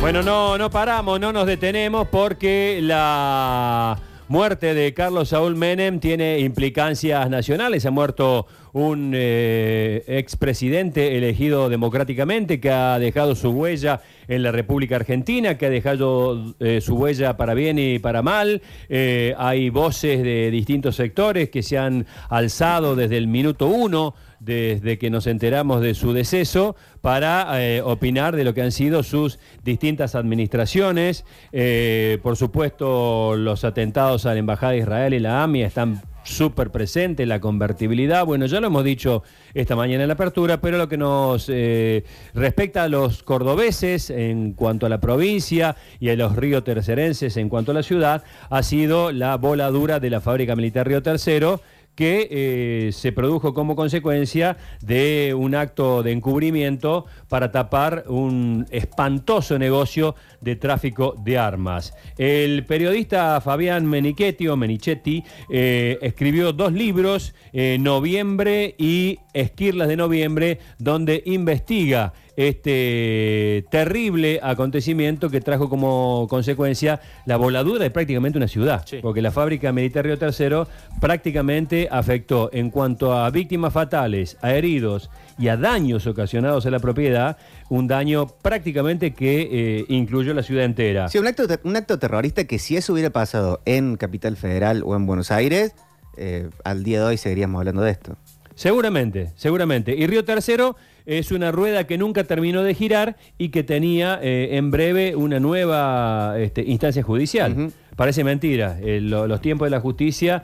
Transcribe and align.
Bueno, 0.00 0.22
no, 0.22 0.56
no 0.56 0.70
paramos, 0.70 1.18
no 1.18 1.32
nos 1.32 1.44
detenemos 1.44 2.06
porque 2.06 2.78
la 2.80 3.98
muerte 4.28 4.72
de 4.72 4.94
Carlos 4.94 5.30
Saúl 5.30 5.56
Menem 5.56 5.98
tiene 5.98 6.38
implicancias 6.38 7.28
nacionales. 7.28 7.84
Ha 7.84 7.90
muerto 7.90 8.46
un 8.72 9.12
eh, 9.14 10.04
expresidente 10.06 11.16
elegido 11.18 11.68
democráticamente 11.68 12.60
que 12.60 12.70
ha 12.70 12.98
dejado 13.00 13.34
su 13.34 13.50
huella 13.50 14.00
en 14.28 14.44
la 14.44 14.52
República 14.52 14.96
Argentina, 14.96 15.58
que 15.58 15.66
ha 15.66 15.70
dejado 15.70 16.54
eh, 16.60 16.80
su 16.80 16.94
huella 16.94 17.36
para 17.36 17.54
bien 17.54 17.78
y 17.78 17.98
para 17.98 18.22
mal. 18.22 18.62
Eh, 18.88 19.34
hay 19.36 19.68
voces 19.68 20.22
de 20.22 20.50
distintos 20.52 20.94
sectores 20.94 21.50
que 21.50 21.64
se 21.64 21.76
han 21.76 22.06
alzado 22.28 22.94
desde 22.94 23.16
el 23.16 23.26
minuto 23.26 23.66
uno 23.66 24.14
desde 24.40 24.98
que 24.98 25.10
nos 25.10 25.26
enteramos 25.26 25.80
de 25.80 25.94
su 25.94 26.12
deceso 26.12 26.76
para 27.00 27.62
eh, 27.62 27.82
opinar 27.82 28.36
de 28.36 28.44
lo 28.44 28.54
que 28.54 28.62
han 28.62 28.72
sido 28.72 29.02
sus 29.02 29.38
distintas 29.64 30.14
administraciones. 30.14 31.24
Eh, 31.52 32.18
por 32.22 32.36
supuesto, 32.36 33.36
los 33.36 33.64
atentados 33.64 34.26
a 34.26 34.32
la 34.32 34.38
Embajada 34.38 34.72
de 34.72 34.78
Israel 34.78 35.14
y 35.14 35.20
la 35.20 35.42
AMIA 35.42 35.66
están 35.66 36.02
súper 36.28 36.70
presentes, 36.70 37.26
la 37.26 37.40
convertibilidad, 37.40 38.24
bueno, 38.24 38.46
ya 38.46 38.60
lo 38.60 38.66
hemos 38.66 38.84
dicho 38.84 39.22
esta 39.54 39.76
mañana 39.76 40.04
en 40.04 40.08
la 40.08 40.14
apertura, 40.14 40.60
pero 40.60 40.76
lo 40.76 40.88
que 40.88 40.98
nos 40.98 41.48
eh, 41.48 42.04
respecta 42.34 42.84
a 42.84 42.88
los 42.88 43.22
cordobeses 43.22 44.10
en 44.10 44.52
cuanto 44.52 44.86
a 44.86 44.88
la 44.88 45.00
provincia 45.00 45.76
y 45.98 46.10
a 46.10 46.16
los 46.16 46.36
río 46.36 46.62
tercerenses 46.62 47.36
en 47.36 47.48
cuanto 47.48 47.70
a 47.70 47.74
la 47.74 47.82
ciudad, 47.82 48.24
ha 48.50 48.62
sido 48.62 49.10
la 49.10 49.36
voladura 49.36 50.00
de 50.00 50.10
la 50.10 50.20
fábrica 50.20 50.54
militar 50.54 50.86
Río 50.86 51.02
Tercero, 51.02 51.62
que 51.98 52.28
eh, 52.30 52.92
se 52.92 53.10
produjo 53.10 53.52
como 53.54 53.74
consecuencia 53.74 54.56
de 54.80 55.34
un 55.36 55.56
acto 55.56 56.04
de 56.04 56.12
encubrimiento 56.12 57.06
para 57.28 57.50
tapar 57.50 58.04
un 58.06 58.68
espantoso 58.70 59.58
negocio 59.58 60.14
de 60.40 60.56
tráfico 60.56 61.14
de 61.24 61.38
armas. 61.38 61.94
El 62.16 62.64
periodista 62.64 63.40
Fabián 63.40 63.86
Menichetti 63.86 64.48
o 64.48 64.56
Menichetti 64.56 65.24
eh, 65.50 65.98
escribió 66.02 66.52
dos 66.52 66.72
libros, 66.72 67.34
eh, 67.52 67.78
Noviembre 67.80 68.74
y 68.78 69.18
Esquirlas 69.32 69.88
de 69.88 69.96
Noviembre, 69.96 70.58
donde 70.78 71.22
investiga 71.26 72.12
este 72.38 73.64
terrible 73.68 74.38
acontecimiento 74.40 75.28
que 75.28 75.40
trajo 75.40 75.68
como 75.68 76.28
consecuencia 76.30 77.00
la 77.26 77.36
voladura 77.36 77.82
de 77.82 77.90
prácticamente 77.90 78.38
una 78.38 78.46
ciudad, 78.46 78.84
porque 79.02 79.20
la 79.20 79.32
fábrica 79.32 79.72
militar 79.72 80.04
Río 80.04 80.18
Tercero 80.18 80.68
prácticamente 81.00 81.88
afectó 81.90 82.48
en 82.52 82.70
cuanto 82.70 83.12
a 83.12 83.28
víctimas 83.30 83.72
fatales, 83.72 84.36
a 84.40 84.54
heridos 84.54 85.10
y 85.36 85.48
a 85.48 85.56
daños 85.56 86.06
ocasionados 86.06 86.64
a 86.64 86.70
la 86.70 86.78
propiedad, 86.78 87.38
un 87.70 87.88
daño 87.88 88.28
prácticamente 88.28 89.12
que 89.12 89.48
eh, 89.50 89.84
incluyó 89.88 90.27
la 90.34 90.42
ciudad 90.42 90.64
entera. 90.64 91.08
Sí, 91.08 91.18
un 91.18 91.26
acto, 91.26 91.44
un 91.64 91.76
acto 91.76 91.98
terrorista 91.98 92.44
que 92.44 92.58
si 92.58 92.76
eso 92.76 92.92
hubiera 92.92 93.10
pasado 93.10 93.60
en 93.64 93.96
Capital 93.96 94.36
Federal 94.36 94.82
o 94.84 94.96
en 94.96 95.06
Buenos 95.06 95.30
Aires, 95.30 95.74
eh, 96.18 96.48
al 96.64 96.82
día 96.82 97.00
de 97.00 97.06
hoy 97.06 97.16
seguiríamos 97.16 97.58
hablando 97.60 97.82
de 97.82 97.92
esto. 97.92 98.16
Seguramente, 98.54 99.30
seguramente. 99.36 99.94
Y 99.96 100.06
Río 100.08 100.24
Tercero 100.24 100.76
es 101.06 101.30
una 101.30 101.52
rueda 101.52 101.86
que 101.86 101.96
nunca 101.96 102.24
terminó 102.24 102.64
de 102.64 102.74
girar 102.74 103.16
y 103.38 103.50
que 103.50 103.62
tenía 103.62 104.18
eh, 104.20 104.56
en 104.56 104.72
breve 104.72 105.14
una 105.14 105.38
nueva 105.38 106.34
este, 106.38 106.62
instancia 106.62 107.02
judicial. 107.04 107.72
Parece 107.94 108.24
mentira. 108.24 108.78
Eh, 108.82 109.00
los 109.00 109.40
tiempos 109.40 109.66
de 109.66 109.70
la 109.70 109.80
justicia 109.80 110.42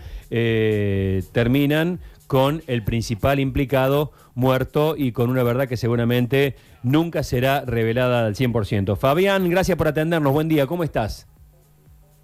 terminan 1.33 1.99
con 2.27 2.62
el 2.67 2.84
principal 2.84 3.41
implicado 3.41 4.12
muerto 4.34 4.94
y 4.97 5.12
con 5.12 5.30
una 5.30 5.42
verdad 5.42 5.69
que 5.69 5.77
seguramente 5.77 6.56
nunca 6.83 7.22
será 7.22 7.62
revelada 7.66 8.27
al 8.27 8.34
100%. 8.34 8.97
Fabián, 8.97 9.48
gracias 9.50 9.77
por 9.77 9.89
atendernos. 9.89 10.33
Buen 10.33 10.48
día, 10.48 10.66
¿cómo 10.66 10.84
estás? 10.84 11.28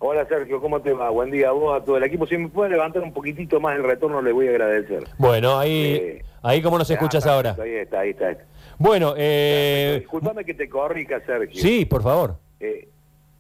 Hola 0.02 0.26
Sergio, 0.26 0.62
¿cómo 0.62 0.80
te 0.80 0.94
va? 0.94 1.10
Buen 1.10 1.30
día 1.30 1.50
a 1.50 1.52
vos, 1.52 1.78
a 1.78 1.84
todo 1.84 1.98
el 1.98 2.04
equipo. 2.04 2.26
Si 2.26 2.38
me 2.38 2.48
puede 2.48 2.70
levantar 2.70 3.02
un 3.02 3.12
poquitito 3.12 3.60
más 3.60 3.76
el 3.76 3.82
retorno, 3.82 4.22
le 4.22 4.32
voy 4.32 4.48
a 4.48 4.50
agradecer. 4.52 5.04
Bueno, 5.18 5.58
ahí, 5.58 5.94
eh, 5.94 6.24
ahí 6.42 6.62
¿cómo 6.62 6.78
nos 6.78 6.90
escuchas 6.90 7.26
ahora? 7.26 7.54
Ahí 7.62 7.74
está, 7.74 8.00
ahí 8.00 8.10
está. 8.10 8.34
Bueno, 8.78 9.12
eh... 9.18 9.98
Disculpame 10.00 10.42
que 10.46 10.54
te 10.54 10.70
corrija, 10.70 11.20
Sergio. 11.26 11.60
Sí, 11.60 11.84
por 11.84 12.02
favor. 12.02 12.36
Eh, 12.60 12.88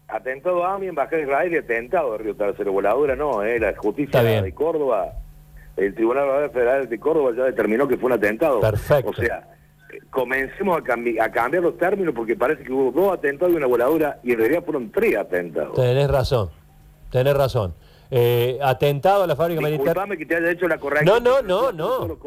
atentado 0.06 0.62
a 0.62 0.78
mi 0.78 0.88
embajada 0.88 1.16
de 1.16 1.22
Israel 1.22 1.52
y 1.54 1.56
atentado 1.56 2.12
de 2.12 2.18
Río 2.18 2.36
Tercero. 2.36 2.72
Voladura 2.72 3.16
no, 3.16 3.42
eh, 3.42 3.58
la 3.58 3.74
justicia 3.74 4.22
de 4.22 4.52
Córdoba, 4.52 5.14
el 5.80 5.94
Tribunal 5.94 6.50
Federal 6.50 6.88
de 6.88 7.00
Córdoba 7.00 7.32
ya 7.36 7.44
determinó 7.44 7.88
que 7.88 7.96
fue 7.96 8.06
un 8.06 8.12
atentado. 8.12 8.60
Perfecto. 8.60 9.10
O 9.10 9.14
sea, 9.14 9.48
comencemos 10.10 10.78
a, 10.78 11.24
a, 11.24 11.30
cambiar 11.30 11.62
los 11.62 11.78
términos 11.78 12.14
porque 12.14 12.36
parece 12.36 12.62
que 12.62 12.72
hubo 12.72 12.92
dos 12.92 13.14
atentados 13.14 13.54
y 13.54 13.56
una 13.56 13.66
voladura 13.66 14.20
y 14.22 14.32
en 14.32 14.38
realidad 14.38 14.62
fueron 14.64 14.90
tres 14.92 15.16
atentados. 15.16 15.74
Tenés 15.74 16.10
razón, 16.10 16.50
tenés 17.10 17.34
razón. 17.34 17.74
Eh, 18.12 18.58
atentado 18.60 19.22
a 19.22 19.26
la 19.28 19.36
fábrica 19.36 19.60
militar. 19.60 19.96
que 20.18 20.26
te 20.26 20.34
haya 20.34 20.50
hecho 20.50 20.66
la 20.66 20.78
correcta. 20.78 21.04
No, 21.04 21.20
no, 21.20 21.42
no, 21.42 21.70
no. 21.70 22.18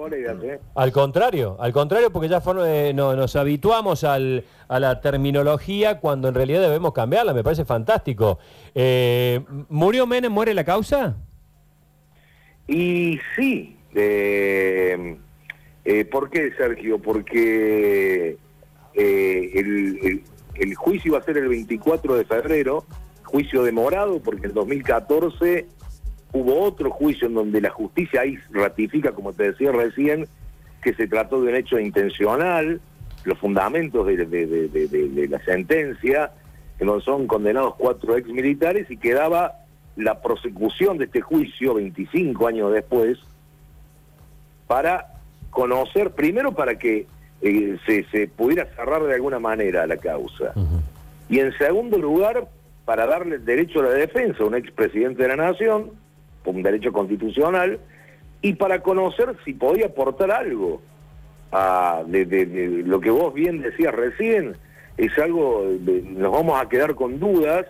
¿eh? 0.41 0.59
Al 0.75 0.91
contrario, 0.94 1.58
al 1.59 1.74
contrario, 1.74 2.09
porque 2.09 2.30
ya 2.30 2.41
eh, 2.66 2.94
nos 2.96 3.35
habituamos 3.35 4.06
al, 4.06 4.46
a 4.70 4.80
la 4.80 5.02
terminología 5.02 6.00
cuando 6.00 6.30
en 6.30 6.35
realidad 6.35 6.62
debemos 6.62 6.94
cambiarla. 6.94 7.34
Me 7.34 7.44
parece 7.44 7.66
fantástico. 7.66 8.40
¿Murió 9.68 10.08
Menem? 10.08 10.31
¿Muere 10.31 10.53
la 10.53 10.64
causa? 10.64 11.18
Y 12.68 13.19
sí. 13.35 13.78
Eh, 13.96 15.18
eh, 15.85 16.06
¿Por 16.06 16.29
qué, 16.29 16.51
Sergio? 16.57 17.00
Porque 17.00 18.38
eh, 18.94 20.22
el, 20.56 20.75
juicio 20.75 21.09
iba 21.12 21.19
a 21.19 21.23
ser 21.23 21.38
el 21.38 21.50
24 21.50 22.16
de 22.16 22.25
febrero, 22.25 22.85
juicio 23.23 23.63
demorado, 23.63 24.22
porque 24.22 24.47
en 24.47 24.53
2014 24.53 25.68
hubo 26.31 26.62
otro 26.62 26.90
juicio 26.91 27.28
en 27.28 27.35
donde 27.35 27.62
la 27.62 27.69
justicia 27.69 28.22
ahí 28.22 28.38
ratifica, 28.52 29.12
como 29.12 29.34
te 29.34 29.52
decía 29.52 29.72
recién, 29.72 30.28
que 30.81 30.94
se 30.94 31.07
trató 31.07 31.41
de 31.41 31.50
un 31.50 31.56
hecho 31.56 31.79
intencional, 31.79 32.81
los 33.23 33.38
fundamentos 33.40 34.06
de, 34.06 35.28
la 35.29 35.44
sentencia, 35.46 36.31
que 36.78 36.85
no 36.85 37.00
son 37.02 37.28
condenados 37.28 37.75
cuatro 37.75 38.18
ex 38.18 38.28
militares 38.29 38.90
y 38.90 38.97
quedaba 38.97 39.62
la 39.96 40.22
prosecución 40.22 40.98
de 40.98 41.06
este 41.06 41.22
juicio 41.22 41.76
25 41.76 42.48
años 42.48 42.74
después 42.74 43.20
para 44.68 45.14
conocer, 45.52 46.12
primero 46.12 46.54
para 46.54 46.78
que 46.80 47.06
eh, 47.42 47.78
se, 47.86 48.28
pudiera 48.28 48.66
cerrar 48.76 49.03
de 49.03 49.14
alguna 49.14 49.40
manera 49.40 49.86
la 49.86 49.98
causa. 49.98 50.53
Y 51.30 51.40
en 51.40 51.56
segundo 51.58 51.98
lugar, 51.98 52.48
para 52.86 53.06
darle 53.06 53.36
el 53.36 53.46
derecho 53.46 53.80
a 53.80 53.84
la 53.84 53.92
defensa 53.92 54.44
a 54.44 54.48
un 54.48 54.56
expresidente 54.56 55.24
de 55.24 55.30
la 55.30 55.36
Nación, 55.36 55.92
un 56.46 56.64
derecho 56.64 56.92
constitucional, 56.92 57.80
y 58.42 58.53
para 58.53 58.82
conocer 58.82 59.36
si 59.46 59.53
podía 59.53 59.88
aportar 59.88 60.32
algo 60.32 60.82
a, 61.52 62.03
de, 62.06 62.84
lo 62.86 63.00
que 63.00 63.09
vos 63.09 63.34
bien 63.34 63.62
decías 63.62 63.94
recién, 63.94 64.56
es 64.98 65.18
algo, 65.18 65.66
nos 66.16 66.32
vamos 66.32 66.62
a 66.62 66.68
quedar 66.68 66.96
con 66.96 67.20
dudas, 67.20 67.66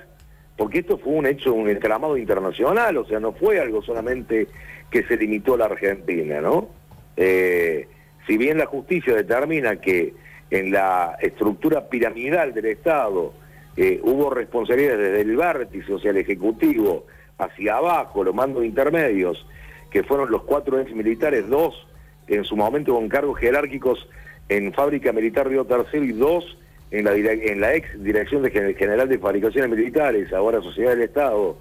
porque 0.58 0.80
esto 0.80 0.98
fue 0.98 1.14
un 1.14 1.26
hecho, 1.26 1.54
un 1.54 1.70
entramado 1.70 2.18
internacional, 2.18 2.98
o 2.98 3.06
sea, 3.06 3.20
no 3.20 3.34
fue 3.34 3.60
algo 3.60 3.82
solamente 3.82 4.48
que 4.90 5.04
se 5.04 5.18
limitó 5.18 5.56
a 5.56 5.58
la 5.58 5.66
Argentina, 5.66 6.42
¿no? 6.42 6.70
Eh, 7.18 7.88
si 8.28 8.38
bien 8.38 8.58
la 8.58 8.66
justicia 8.66 9.16
determina 9.16 9.78
que 9.78 10.14
en 10.50 10.72
la 10.72 11.18
estructura 11.20 11.90
piramidal 11.90 12.54
del 12.54 12.66
Estado 12.66 13.34
eh, 13.76 14.00
hubo 14.04 14.30
responsabilidades 14.30 15.00
desde 15.00 15.22
el 15.22 15.36
vértice, 15.36 15.94
o 15.94 16.00
sea, 16.00 16.12
el 16.12 16.18
Ejecutivo, 16.18 17.06
hacia 17.38 17.78
abajo, 17.78 18.24
los 18.24 18.36
mandos 18.36 18.64
intermedios, 18.64 19.46
que 19.90 20.04
fueron 20.04 20.30
los 20.30 20.44
cuatro 20.44 20.80
ex 20.80 20.94
militares, 20.94 21.48
dos 21.48 21.88
en 22.28 22.44
su 22.44 22.56
momento 22.56 22.94
con 22.94 23.10
cargos 23.10 23.40
jerárquicos 23.40 24.08
en 24.50 24.74
Fábrica 24.74 25.12
Militar 25.12 25.48
Río 25.48 25.66
Tercero 25.66 26.04
y 26.04 26.12
dos 26.12 26.58
en 26.94 27.06
la, 27.06 27.14
en 27.16 27.60
la 27.60 27.74
ex 27.74 28.02
Dirección 28.02 28.44
de 28.44 28.52
General 28.52 29.10
de 29.10 29.18
Fabricaciones 29.18 29.70
Militares, 29.70 30.32
ahora 30.32 30.62
Sociedad 30.62 30.92
del 30.92 31.02
Estado. 31.02 31.58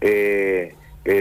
Eh, 0.00 0.74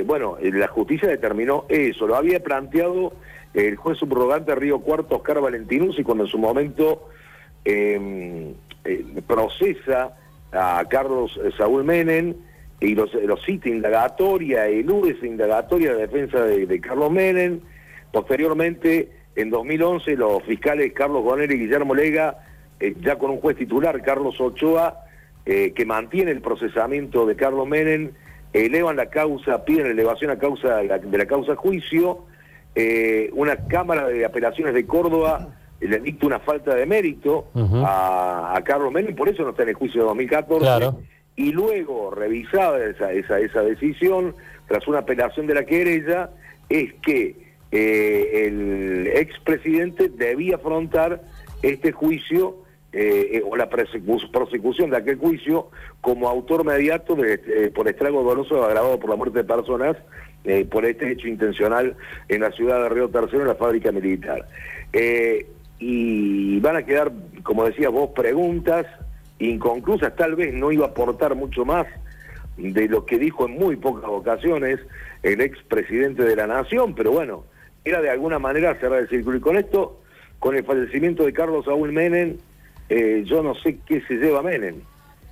bueno, 0.05 0.37
la 0.41 0.67
justicia 0.67 1.09
determinó 1.09 1.65
eso, 1.67 2.07
lo 2.07 2.15
había 2.15 2.41
planteado 2.41 3.13
el 3.53 3.75
juez 3.75 3.97
subrogante 3.97 4.55
Río 4.55 4.79
Cuarto, 4.79 5.17
Oscar 5.17 5.41
Valentinuzzi, 5.41 6.03
cuando 6.03 6.23
en 6.23 6.29
su 6.29 6.37
momento 6.37 7.09
em, 7.65 8.53
eh, 8.85 9.05
procesa 9.27 10.15
a 10.51 10.83
Carlos 10.89 11.39
Saúl 11.57 11.83
Menem 11.83 12.35
y 12.79 12.95
los, 12.95 13.13
los 13.13 13.43
cita 13.43 13.67
indagatoria, 13.67 14.67
elude 14.67 15.11
esa 15.11 15.25
indagatoria 15.25 15.93
de 15.93 16.07
defensa 16.07 16.43
de, 16.43 16.79
Carlos 16.79 17.11
Menem. 17.11 17.59
Posteriormente, 18.11 19.11
en 19.35 19.49
2011, 19.49 20.15
los 20.15 20.43
fiscales 20.43 20.93
Carlos 20.93 21.23
Gonel 21.23 21.51
y 21.51 21.59
Guillermo 21.59 21.93
Lega, 21.93 22.37
eh, 22.79 22.95
ya 23.01 23.17
con 23.17 23.31
un 23.31 23.39
juez 23.39 23.57
titular, 23.57 24.01
Carlos 24.01 24.39
Ochoa, 24.39 25.05
eh, 25.45 25.73
que 25.75 25.85
mantiene 25.85 26.31
el 26.31 26.41
procesamiento 26.41 27.25
de 27.25 27.35
Carlos 27.35 27.67
Menem, 27.67 28.11
elevan 28.53 28.95
la 28.95 29.07
causa, 29.07 29.63
piden 29.65 29.87
elevación 29.87 30.31
a 30.31 30.37
causa 30.37 30.77
de 30.77 30.83
la, 30.85 30.97
de 30.99 31.17
la 31.17 31.25
causa 31.25 31.55
juicio, 31.55 32.25
eh, 32.75 33.29
una 33.33 33.67
Cámara 33.67 34.07
de 34.07 34.25
Apelaciones 34.25 34.73
de 34.73 34.85
Córdoba 34.85 35.55
le 35.79 35.99
dicta 35.99 36.27
una 36.27 36.39
falta 36.39 36.75
de 36.75 36.85
mérito 36.85 37.47
a, 37.85 38.53
a 38.55 38.63
Carlos 38.63 38.91
Menem, 38.91 39.15
por 39.15 39.29
eso 39.29 39.43
no 39.43 39.51
está 39.51 39.63
en 39.63 39.69
el 39.69 39.75
juicio 39.75 40.01
de 40.01 40.07
2014. 40.07 40.59
Claro. 40.59 40.99
Y 41.35 41.53
luego, 41.53 42.11
revisada 42.11 42.83
esa, 42.83 43.13
esa, 43.13 43.39
esa 43.39 43.61
decisión, 43.61 44.35
tras 44.67 44.85
una 44.89 44.99
apelación 44.99 45.47
de 45.47 45.53
la 45.53 45.63
querella, 45.63 46.31
es 46.67 46.93
que 47.01 47.37
eh, 47.71 48.45
el 48.47 49.07
expresidente 49.07 50.09
debía 50.09 50.55
afrontar 50.55 51.21
este 51.61 51.93
juicio 51.93 52.57
eh, 52.91 53.37
eh, 53.37 53.43
o 53.45 53.55
la 53.55 53.69
prosecución 53.69 54.89
de 54.89 54.97
aquel 54.97 55.17
juicio 55.17 55.69
como 56.01 56.27
autor 56.27 56.65
mediato 56.65 57.13
de, 57.13 57.35
eh, 57.35 57.71
por 57.73 57.87
estrago 57.87 58.23
doloso 58.23 58.65
agravado 58.65 58.99
por 58.99 59.11
la 59.11 59.15
muerte 59.15 59.39
de 59.39 59.43
personas 59.43 59.95
por 60.71 60.85
este 60.85 61.11
hecho 61.11 61.27
intencional 61.27 61.95
en 62.27 62.41
la 62.41 62.51
ciudad 62.51 62.81
de 62.81 62.89
Río 62.89 63.09
Tercero, 63.09 63.41
en 63.41 63.49
la 63.49 63.55
fábrica 63.55 63.91
militar. 63.91 64.47
Y 65.77 66.59
van 66.61 66.77
a 66.77 66.83
quedar, 66.83 67.11
como 67.43 67.65
decías 67.65 67.91
vos, 67.91 68.11
preguntas 68.15 68.87
inconclusas, 69.37 70.15
tal 70.15 70.35
vez 70.35 70.53
no 70.53 70.71
iba 70.71 70.85
a 70.85 70.89
aportar 70.89 71.35
mucho 71.35 71.65
más 71.65 71.85
de 72.57 72.87
lo 72.87 73.05
que 73.05 73.19
dijo 73.19 73.45
en 73.45 73.59
muy 73.59 73.75
pocas 73.75 74.09
ocasiones 74.09 74.79
el 75.21 75.41
expresidente 75.41 76.23
de 76.23 76.35
la 76.35 76.47
Nación, 76.47 76.95
pero 76.95 77.11
bueno, 77.11 77.43
era 77.85 78.01
de 78.01 78.09
alguna 78.09 78.39
manera 78.39 78.79
cerrar 78.79 79.01
el 79.01 79.09
círculo. 79.09 79.37
Y 79.37 79.41
con 79.41 79.57
esto, 79.57 80.01
con 80.39 80.55
el 80.55 80.63
fallecimiento 80.63 81.25
de 81.25 81.33
Carlos 81.33 81.65
Saúl 81.65 81.91
Menem, 81.91 82.37
eh, 82.89 83.23
yo 83.25 83.41
no 83.43 83.55
sé 83.55 83.77
qué 83.85 84.01
se 84.01 84.15
lleva 84.15 84.41
Menem, 84.41 84.75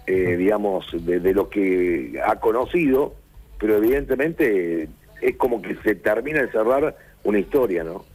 eh, 0.05 0.35
digamos, 0.37 0.85
de, 1.05 1.19
de 1.19 1.33
lo 1.33 1.49
que 1.49 2.21
ha 2.25 2.35
conocido, 2.39 3.15
pero 3.59 3.77
evidentemente 3.77 4.87
es 5.21 5.35
como 5.37 5.61
que 5.61 5.75
se 5.83 5.95
termina 5.95 6.41
de 6.41 6.51
cerrar 6.51 6.95
una 7.23 7.39
historia, 7.39 7.83
¿no? 7.83 8.05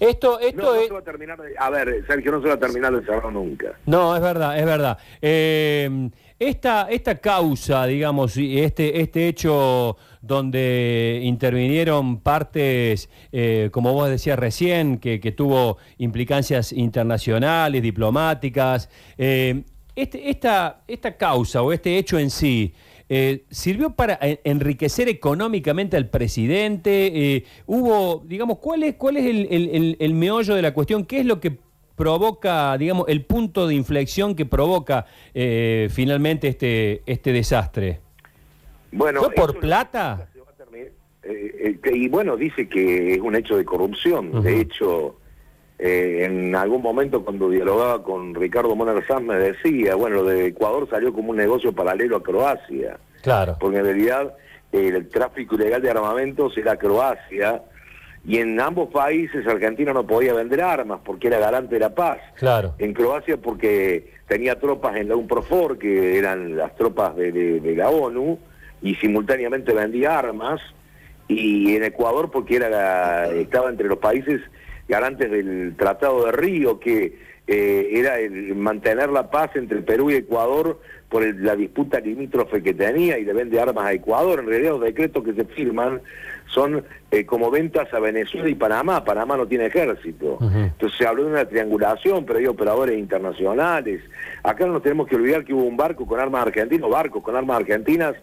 Esto, 0.00 0.40
esto 0.40 0.62
No, 0.62 0.74
no 0.74 0.80
es... 0.80 0.86
se 0.88 0.92
va 0.94 0.98
a 1.00 1.04
terminar 1.04 1.40
de- 1.40 1.54
a 1.58 1.70
ver, 1.70 2.04
Sergio, 2.06 2.32
no 2.32 2.40
se 2.42 2.48
va 2.48 2.54
a 2.54 2.58
terminar 2.58 2.92
de 2.98 3.04
cerrar 3.04 3.32
nunca. 3.32 3.72
No, 3.86 4.16
es 4.16 4.22
verdad, 4.22 4.58
es 4.58 4.64
verdad. 4.64 4.98
Eh, 5.20 6.08
esta, 6.48 6.88
esta 6.90 7.16
causa, 7.18 7.86
digamos, 7.86 8.36
y 8.36 8.58
este, 8.58 9.00
este 9.00 9.28
hecho 9.28 9.96
donde 10.20 11.20
intervinieron 11.22 12.20
partes, 12.20 13.08
eh, 13.32 13.68
como 13.72 13.92
vos 13.92 14.08
decías 14.08 14.38
recién, 14.38 14.98
que, 14.98 15.18
tuvo 15.32 15.78
implicancias 15.98 16.72
internacionales, 16.72 17.82
diplomáticas, 17.82 18.88
eh, 19.18 19.62
este, 19.94 20.30
esta, 20.30 20.82
esta 20.88 21.16
causa 21.16 21.62
o 21.62 21.72
este 21.72 21.98
hecho 21.98 22.18
en 22.18 22.30
sí, 22.30 22.74
eh, 23.08 23.44
¿Sirvió 23.50 23.90
para 23.90 24.18
en- 24.22 24.40
enriquecer 24.44 25.06
económicamente 25.08 25.98
al 25.98 26.08
presidente? 26.08 27.44
¿Hubo, 27.66 28.22
digamos, 28.26 28.58
cuál 28.58 28.84
es, 28.84 28.94
cuál 28.94 29.18
es 29.18 29.26
el- 29.26 29.48
el- 29.50 29.96
el 29.98 30.14
meollo 30.14 30.54
de 30.54 30.62
la 30.62 30.72
cuestión? 30.72 31.04
¿Qué 31.04 31.20
es 31.20 31.26
lo 31.26 31.38
que 31.38 31.58
provoca, 32.02 32.76
digamos, 32.76 33.04
el 33.06 33.24
punto 33.24 33.68
de 33.68 33.76
inflexión 33.76 34.34
que 34.34 34.44
provoca 34.44 35.06
eh, 35.32 35.88
finalmente 35.88 36.48
este, 36.48 37.02
este 37.06 37.32
desastre? 37.32 38.00
Bueno, 38.90 39.20
¿Fue 39.22 39.30
por 39.34 39.60
plata? 39.60 40.28
Eh, 41.22 41.78
eh, 41.80 41.90
y 41.94 42.08
bueno, 42.08 42.36
dice 42.36 42.68
que 42.68 43.14
es 43.14 43.20
un 43.20 43.36
hecho 43.36 43.56
de 43.56 43.64
corrupción. 43.64 44.42
De 44.42 44.60
hecho, 44.60 45.14
eh, 45.78 46.24
en 46.24 46.56
algún 46.56 46.82
momento 46.82 47.24
cuando 47.24 47.48
dialogaba 47.48 48.02
con 48.02 48.34
Ricardo 48.34 48.74
Moner 48.74 49.06
Sanz 49.06 49.22
me 49.24 49.36
decía, 49.36 49.94
bueno, 49.94 50.16
lo 50.16 50.24
de 50.24 50.46
Ecuador 50.48 50.88
salió 50.90 51.12
como 51.12 51.30
un 51.30 51.36
negocio 51.36 51.72
paralelo 51.72 52.16
a 52.16 52.22
Croacia, 52.24 52.98
Claro. 53.22 53.56
porque 53.60 53.78
en 53.78 53.84
realidad 53.84 54.34
el 54.72 55.08
tráfico 55.08 55.54
ilegal 55.54 55.80
de 55.82 55.90
armamentos 55.90 56.58
era 56.58 56.76
Croacia, 56.76 57.62
y 58.24 58.38
en 58.38 58.60
ambos 58.60 58.88
países 58.90 59.46
Argentina 59.46 59.92
no 59.92 60.06
podía 60.06 60.32
vender 60.34 60.60
armas 60.62 61.00
porque 61.04 61.26
era 61.28 61.38
garante 61.38 61.74
de 61.74 61.80
la 61.80 61.94
paz. 61.94 62.18
Claro. 62.36 62.74
En 62.78 62.92
Croacia 62.94 63.36
porque 63.36 64.12
tenía 64.28 64.58
tropas 64.58 64.96
en 64.96 65.08
la 65.08 65.16
UNPROFOR, 65.16 65.78
que 65.78 66.18
eran 66.18 66.56
las 66.56 66.74
tropas 66.76 67.16
de, 67.16 67.32
de- 67.32 67.60
de 67.60 67.76
la 67.76 67.90
ONU, 67.90 68.38
y 68.80 68.94
simultáneamente 68.96 69.72
vendía 69.74 70.18
armas, 70.18 70.60
y 71.28 71.74
en 71.76 71.84
Ecuador 71.84 72.30
porque 72.30 72.56
era 72.56 72.68
la- 72.68 73.26
estaba 73.34 73.70
entre 73.70 73.88
los 73.88 73.98
países 73.98 74.40
garantes 74.88 75.30
del 75.30 75.74
Tratado 75.76 76.26
de 76.26 76.32
Río, 76.32 76.78
que 76.80 77.32
eh, 77.48 77.90
era 77.94 78.20
el 78.20 78.54
mantener 78.54 79.08
la 79.10 79.28
paz 79.30 79.50
entre 79.56 79.82
Perú 79.82 80.10
y 80.12 80.14
Ecuador 80.14 80.80
por 81.08 81.24
el- 81.24 81.44
la 81.44 81.56
disputa 81.56 81.98
limítrofe 81.98 82.62
que 82.62 82.72
tenía 82.72 83.18
y 83.18 83.24
le 83.24 83.32
vende 83.32 83.60
armas 83.60 83.84
a 83.84 83.92
Ecuador. 83.92 84.38
En 84.40 84.46
realidad 84.46 84.70
los 84.72 84.80
decretos 84.82 85.24
que 85.24 85.32
se 85.34 85.44
firman 85.46 86.00
son 86.52 86.84
eh, 87.10 87.24
como 87.24 87.50
ventas 87.50 87.92
a 87.92 87.98
Venezuela 87.98 88.48
y 88.48 88.54
Panamá. 88.54 89.04
Panamá 89.04 89.36
no 89.36 89.46
tiene 89.46 89.66
ejército. 89.66 90.38
Entonces 90.40 90.98
se 90.98 91.06
habló 91.06 91.24
de 91.24 91.30
una 91.30 91.44
triangulación, 91.46 92.24
pero 92.24 92.38
hay 92.38 92.46
operadores 92.46 92.98
internacionales. 92.98 94.02
Acá 94.42 94.66
no 94.66 94.74
nos 94.74 94.82
tenemos 94.82 95.08
que 95.08 95.16
olvidar 95.16 95.44
que 95.44 95.54
hubo 95.54 95.64
un 95.64 95.76
barco 95.76 96.06
con 96.06 96.20
armas 96.20 96.46
argentinas, 96.46 96.90
barcos 96.90 97.22
con 97.22 97.36
armas 97.36 97.56
argentinas, 97.58 98.14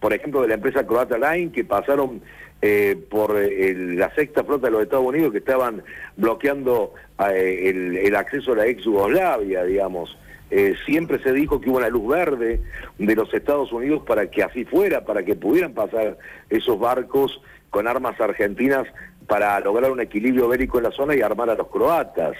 por 0.00 0.12
ejemplo, 0.12 0.42
de 0.42 0.48
la 0.48 0.54
empresa 0.54 0.86
Croata 0.86 1.16
Line, 1.16 1.52
que 1.52 1.64
pasaron 1.64 2.20
eh, 2.60 2.96
por 3.10 3.36
eh, 3.36 3.74
la 3.74 4.14
sexta 4.14 4.44
flota 4.44 4.66
de 4.66 4.72
los 4.72 4.82
Estados 4.82 5.06
Unidos, 5.06 5.32
que 5.32 5.38
estaban 5.38 5.82
bloqueando 6.16 6.94
eh, 7.30 7.70
el, 7.70 7.96
el 7.96 8.16
acceso 8.16 8.52
a 8.52 8.56
la 8.56 8.66
ex 8.66 8.84
Yugoslavia, 8.84 9.64
digamos. 9.64 10.16
Eh, 10.54 10.74
siempre 10.84 11.18
se 11.22 11.32
dijo 11.32 11.62
que 11.62 11.70
hubo 11.70 11.78
una 11.78 11.88
luz 11.88 12.06
verde 12.08 12.60
de 12.98 13.16
los 13.16 13.32
Estados 13.32 13.72
Unidos 13.72 14.02
para 14.06 14.30
que 14.30 14.42
así 14.42 14.66
fuera, 14.66 15.02
para 15.06 15.22
que 15.22 15.34
pudieran 15.34 15.72
pasar 15.72 16.18
esos 16.50 16.78
barcos 16.78 17.40
con 17.70 17.88
armas 17.88 18.20
argentinas 18.20 18.86
para 19.26 19.58
lograr 19.60 19.90
un 19.90 20.00
equilibrio 20.00 20.48
bélico 20.48 20.76
en 20.76 20.84
la 20.84 20.90
zona 20.90 21.16
y 21.16 21.22
armar 21.22 21.48
a 21.48 21.54
los 21.54 21.68
croatas. 21.68 22.36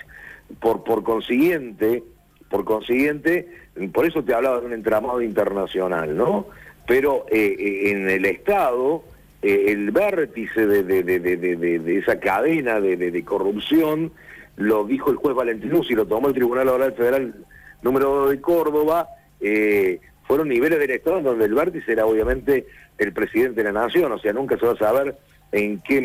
Por, 0.61 0.85
por 0.85 1.03
consiguiente, 1.03 2.03
por 2.51 2.67
consiguiente, 2.67 3.49
por 3.95 4.05
eso 4.05 4.23
te 4.23 4.35
hablaba 4.35 4.61
de 4.61 4.67
un 4.67 4.75
entramado 4.75 5.23
internacional, 5.23 6.15
¿no? 6.15 6.49
Pero 6.87 7.25
eh, 7.31 7.57
eh, 7.59 7.91
en 7.93 8.11
el 8.11 8.27
Estado, 8.27 9.03
eh, 9.41 9.67
el 9.69 9.91
vértice 9.91 10.67
de, 10.67 10.83
de- 10.83 11.03
de- 11.03 11.19
de- 11.19 11.79
de- 11.79 11.99
esa 11.99 12.21
cadena 12.21 12.79
de, 12.79 13.25
corrupción 13.25 14.13
lo 14.57 14.85
dijo 14.85 15.11
el 15.11 15.17
juez 15.17 15.35
Valentinuzzi, 15.35 15.95
lo 15.95 16.05
tomó 16.07 16.29
el 16.29 16.35
Tribunal 16.35 16.69
Oral 16.69 16.93
Federal 16.93 17.35
número 17.83 18.09
2 18.23 18.31
de 18.31 18.41
Córdoba, 18.41 19.09
eh, 19.41 20.01
fueron 20.27 20.49
niveles 20.49 20.79
Estado 20.91 21.19
en 21.19 21.25
donde 21.25 21.45
el 21.45 21.55
vértice 21.55 21.93
era 21.93 22.07
obviamente 22.07 22.67
el 22.99 23.13
presidente 23.13 23.63
de 23.63 23.73
la 23.73 23.83
Nación, 23.87 24.13
o 24.13 24.19
sea, 24.19 24.33
nunca 24.33 24.57
se 24.59 24.67
va 24.67 24.73
a 24.73 24.77
saber 24.79 25.17
en 25.51 25.81
qué 25.83 26.01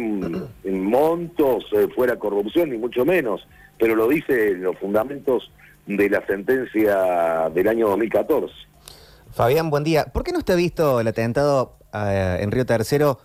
montos 0.65 1.65
eh, 1.73 1.87
fuera 1.95 2.17
corrupción, 2.17 2.69
ni 2.69 2.77
mucho 2.77 3.05
menos, 3.05 3.47
pero 3.79 3.95
lo 3.95 4.07
dice 4.07 4.53
los 4.55 4.77
fundamentos 4.77 5.51
de 5.85 6.09
la 6.09 6.25
sentencia 6.25 7.49
del 7.53 7.67
año 7.67 7.87
2014. 7.89 8.53
Fabián, 9.31 9.69
buen 9.69 9.83
día. 9.83 10.05
¿Por 10.05 10.23
qué 10.23 10.31
no 10.31 10.39
está 10.39 10.55
visto 10.55 10.99
el 10.99 11.07
atentado 11.07 11.77
eh, 11.93 12.39
en 12.41 12.51
Río 12.51 12.65
Tercero 12.65 13.19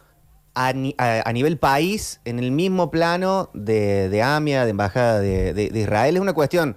a, 0.55 0.73
ni- 0.73 0.95
a- 0.99 1.29
a 1.29 1.33
nivel 1.33 1.57
país, 1.57 2.21
en 2.25 2.39
el 2.39 2.53
mismo 2.53 2.91
plano 2.91 3.51
de, 3.55 4.09
de 4.11 4.23
AMIA, 4.23 4.65
de 4.65 4.71
Embajada 4.71 5.21
de, 5.21 5.55
de- 5.55 5.71
de 5.71 5.81
Israel? 5.81 6.17
Es 6.17 6.21
una 6.23 6.35
cuestión 6.35 6.77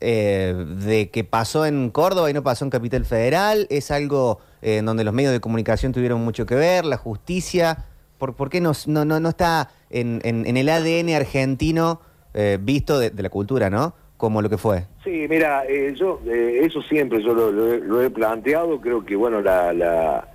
eh, 0.00 0.54
de 0.84 1.10
que 1.10 1.24
pasó 1.24 1.64
en 1.66 1.90
Córdoba 1.90 2.30
y 2.30 2.34
no 2.34 2.42
pasó 2.42 2.64
en 2.64 2.70
Capital 2.70 3.04
Federal. 3.04 3.66
Es 3.70 3.90
algo 3.90 4.40
eh, 4.62 4.78
en 4.78 4.86
donde 4.86 5.04
los 5.04 5.14
medios 5.14 5.32
de 5.32 5.40
comunicación 5.40 5.92
tuvieron 5.92 6.22
mucho 6.24 6.46
que 6.46 6.54
ver, 6.54 6.84
la 6.84 6.96
justicia. 6.96 7.86
¿Por, 8.18 8.34
por 8.34 8.48
qué 8.50 8.60
no, 8.60 8.72
no, 8.86 9.04
no, 9.04 9.28
está 9.28 9.70
en, 9.90 10.20
en- 10.24 10.56
el 10.56 10.68
ADN 10.68 11.14
argentino 11.14 12.00
eh, 12.34 12.58
visto 12.60 12.98
de, 12.98 13.10
la 13.22 13.28
cultura, 13.30 13.68
¿no? 13.70 13.94
Como 14.16 14.40
lo 14.40 14.48
que 14.48 14.56
fue. 14.56 14.86
Sí, 15.04 15.26
mira, 15.28 15.64
eh, 15.68 15.94
yo 15.98 16.20
eso 16.26 16.80
siempre 16.82 17.22
yo 17.22 17.34
lo, 17.34 17.72
he- 17.74 17.80
lo 17.80 18.02
he 18.02 18.08
planteado, 18.10 18.80
creo 18.80 19.04
que 19.04 19.14
bueno 19.16 19.42
la 19.42 19.74
la, 19.74 20.28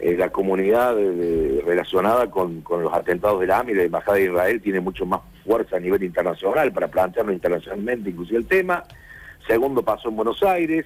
la 0.00 0.30
comunidad 0.30 0.94
relacionada 1.64 2.30
con, 2.30 2.60
con 2.62 2.82
los 2.82 2.92
atentados 2.94 3.40
de 3.40 3.46
la 3.46 3.58
AMI, 3.58 3.74
la 3.74 3.82
Embajada 3.84 4.16
de 4.18 4.24
Israel, 4.24 4.60
tiene 4.62 4.80
mucho 4.80 5.04
más 5.06 5.20
fuerza 5.44 5.76
a 5.76 5.80
nivel 5.80 6.02
internacional 6.02 6.72
para 6.72 6.88
plantearlo 6.88 7.32
internacionalmente, 7.32 8.10
inclusive 8.10 8.38
el 8.38 8.46
tema. 8.46 8.84
Segundo 9.46 9.82
pasó 9.82 10.08
en 10.08 10.16
Buenos 10.16 10.42
Aires, 10.42 10.84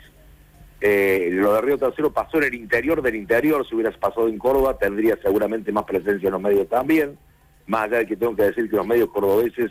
eh, 0.81 1.29
lo 1.33 1.55
de 1.55 1.61
Río 1.61 1.79
Tercero 1.79 2.12
pasó 2.12 2.38
en 2.38 2.45
el 2.45 2.55
interior 2.55 3.02
del 3.02 3.17
interior, 3.17 3.67
si 3.67 3.75
hubieras 3.75 3.97
pasado 3.97 4.29
en 4.29 4.38
Córdoba 4.38 4.79
tendría 4.79 5.19
seguramente 5.23 5.73
más 5.73 5.85
presencia 5.85 6.26
en 6.26 6.33
los 6.33 6.40
medios 6.40 6.69
también, 6.69 7.19
más 7.67 7.85
allá 7.85 7.99
de 7.99 8.07
que 8.07 8.17
tengo 8.17 8.35
que 8.35 8.45
decir 8.45 8.69
que 8.69 8.76
los 8.76 8.87
medios 8.87 9.11
cordobeses 9.11 9.71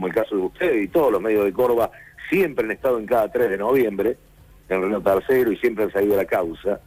como 0.00 0.08
el 0.08 0.14
caso 0.14 0.34
de 0.34 0.42
ustedes 0.42 0.84
y 0.84 0.88
todos 0.88 1.12
los 1.12 1.20
medios 1.20 1.44
de 1.44 1.52
Córdoba, 1.52 1.90
siempre 2.30 2.64
han 2.64 2.70
estado 2.70 2.98
en 2.98 3.04
cada 3.04 3.30
3 3.30 3.50
de 3.50 3.58
noviembre, 3.58 4.16
en 4.70 4.82
Río 4.82 5.02
Tercero, 5.02 5.52
y 5.52 5.58
siempre 5.58 5.84
han 5.84 5.92
salido 5.92 6.14
a 6.14 6.18
la 6.18 6.24
causa. 6.24 6.80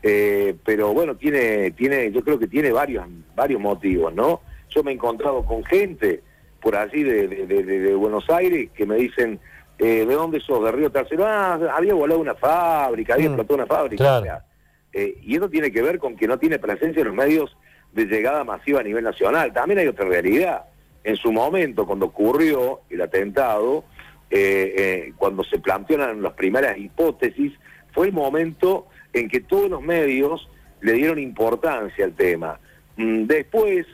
Eh, 0.00 0.54
pero 0.64 0.94
bueno, 0.94 1.16
tiene, 1.16 1.72
tiene, 1.72 2.12
yo 2.12 2.22
creo 2.22 2.38
que 2.38 2.46
tiene 2.46 2.70
varios, 2.70 3.06
varios 3.34 3.60
motivos, 3.60 4.14
¿no? 4.14 4.42
Yo 4.70 4.84
me 4.84 4.92
he 4.92 4.94
encontrado 4.94 5.44
con 5.44 5.64
gente 5.64 6.22
por 6.62 6.76
allí 6.76 7.02
de, 7.02 7.92
Buenos 7.96 8.30
Aires 8.30 8.70
que 8.72 8.86
me 8.86 8.98
dicen, 8.98 9.40
eh, 9.78 10.04
¿de 10.06 10.14
dónde 10.14 10.40
sos? 10.40 10.64
De 10.64 10.72
Río 10.72 10.90
Tercero. 10.90 11.24
Ah, 11.26 11.58
había 11.76 11.94
volado 11.94 12.20
una 12.20 12.34
fábrica, 12.34 13.14
había 13.14 13.28
Mm, 13.28 13.32
explotado 13.32 13.54
una 13.56 13.66
fábrica. 13.66 14.04
claro. 14.04 14.22
O 14.22 14.24
sea, 14.24 14.44
eh, 14.92 15.18
y 15.22 15.36
eso 15.36 15.48
tiene 15.50 15.72
que 15.72 15.82
ver 15.82 15.98
con 15.98 16.16
que 16.16 16.28
no 16.28 16.38
tiene 16.38 16.58
presencia 16.58 17.00
en 17.00 17.08
los 17.08 17.16
medios 17.16 17.56
de 17.92 18.06
llegada 18.06 18.44
masiva 18.44 18.80
a 18.80 18.82
nivel 18.84 19.02
nacional. 19.04 19.52
También 19.52 19.80
hay 19.80 19.86
otra 19.88 20.04
realidad. 20.06 20.64
En 21.02 21.16
su 21.16 21.32
momento, 21.32 21.86
cuando 21.86 22.06
ocurrió 22.06 22.80
el 22.90 23.00
atentado, 23.02 23.84
eh, 24.30 24.74
eh, 24.76 25.12
cuando 25.16 25.44
se 25.44 25.58
plantearon 25.58 26.22
las 26.22 26.32
primeras 26.34 26.78
hipótesis, 26.78 27.52
fue 27.92 28.06
el 28.06 28.12
momento 28.12 28.86
en 29.12 29.28
que 29.28 29.40
todos 29.40 29.68
los 29.70 29.82
medios 29.82 30.48
le 30.80 30.92
dieron 30.92 31.18
importancia 31.18 32.04
al 32.04 32.14
tema. 32.14 32.58
Mm, 32.96 33.24
Después, 33.26 33.86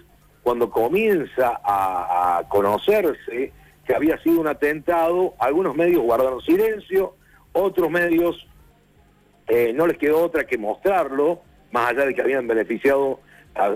cuando 0.43 0.71
comienza 0.71 1.61
a, 1.65 2.39
a 2.39 2.49
conocerse 2.49 3.53
había 3.95 4.19
sido 4.23 4.41
un 4.41 4.47
atentado, 4.49 5.35
algunos 5.39 5.75
medios 5.77 6.03
guardaron 6.03 6.41
silencio, 6.43 7.15
otros 7.53 7.91
medios 7.91 8.47
eh, 9.49 9.73
no 9.75 9.87
les 9.87 9.99
quedó 9.99 10.23
otra 10.23 10.45
que 10.45 10.59
mostrarlo, 10.59 11.41
más 11.73 11.91
allá 11.91 12.07
de 12.07 12.15
que 12.15 12.23
habían 12.23 12.47
beneficiado, 12.47 13.21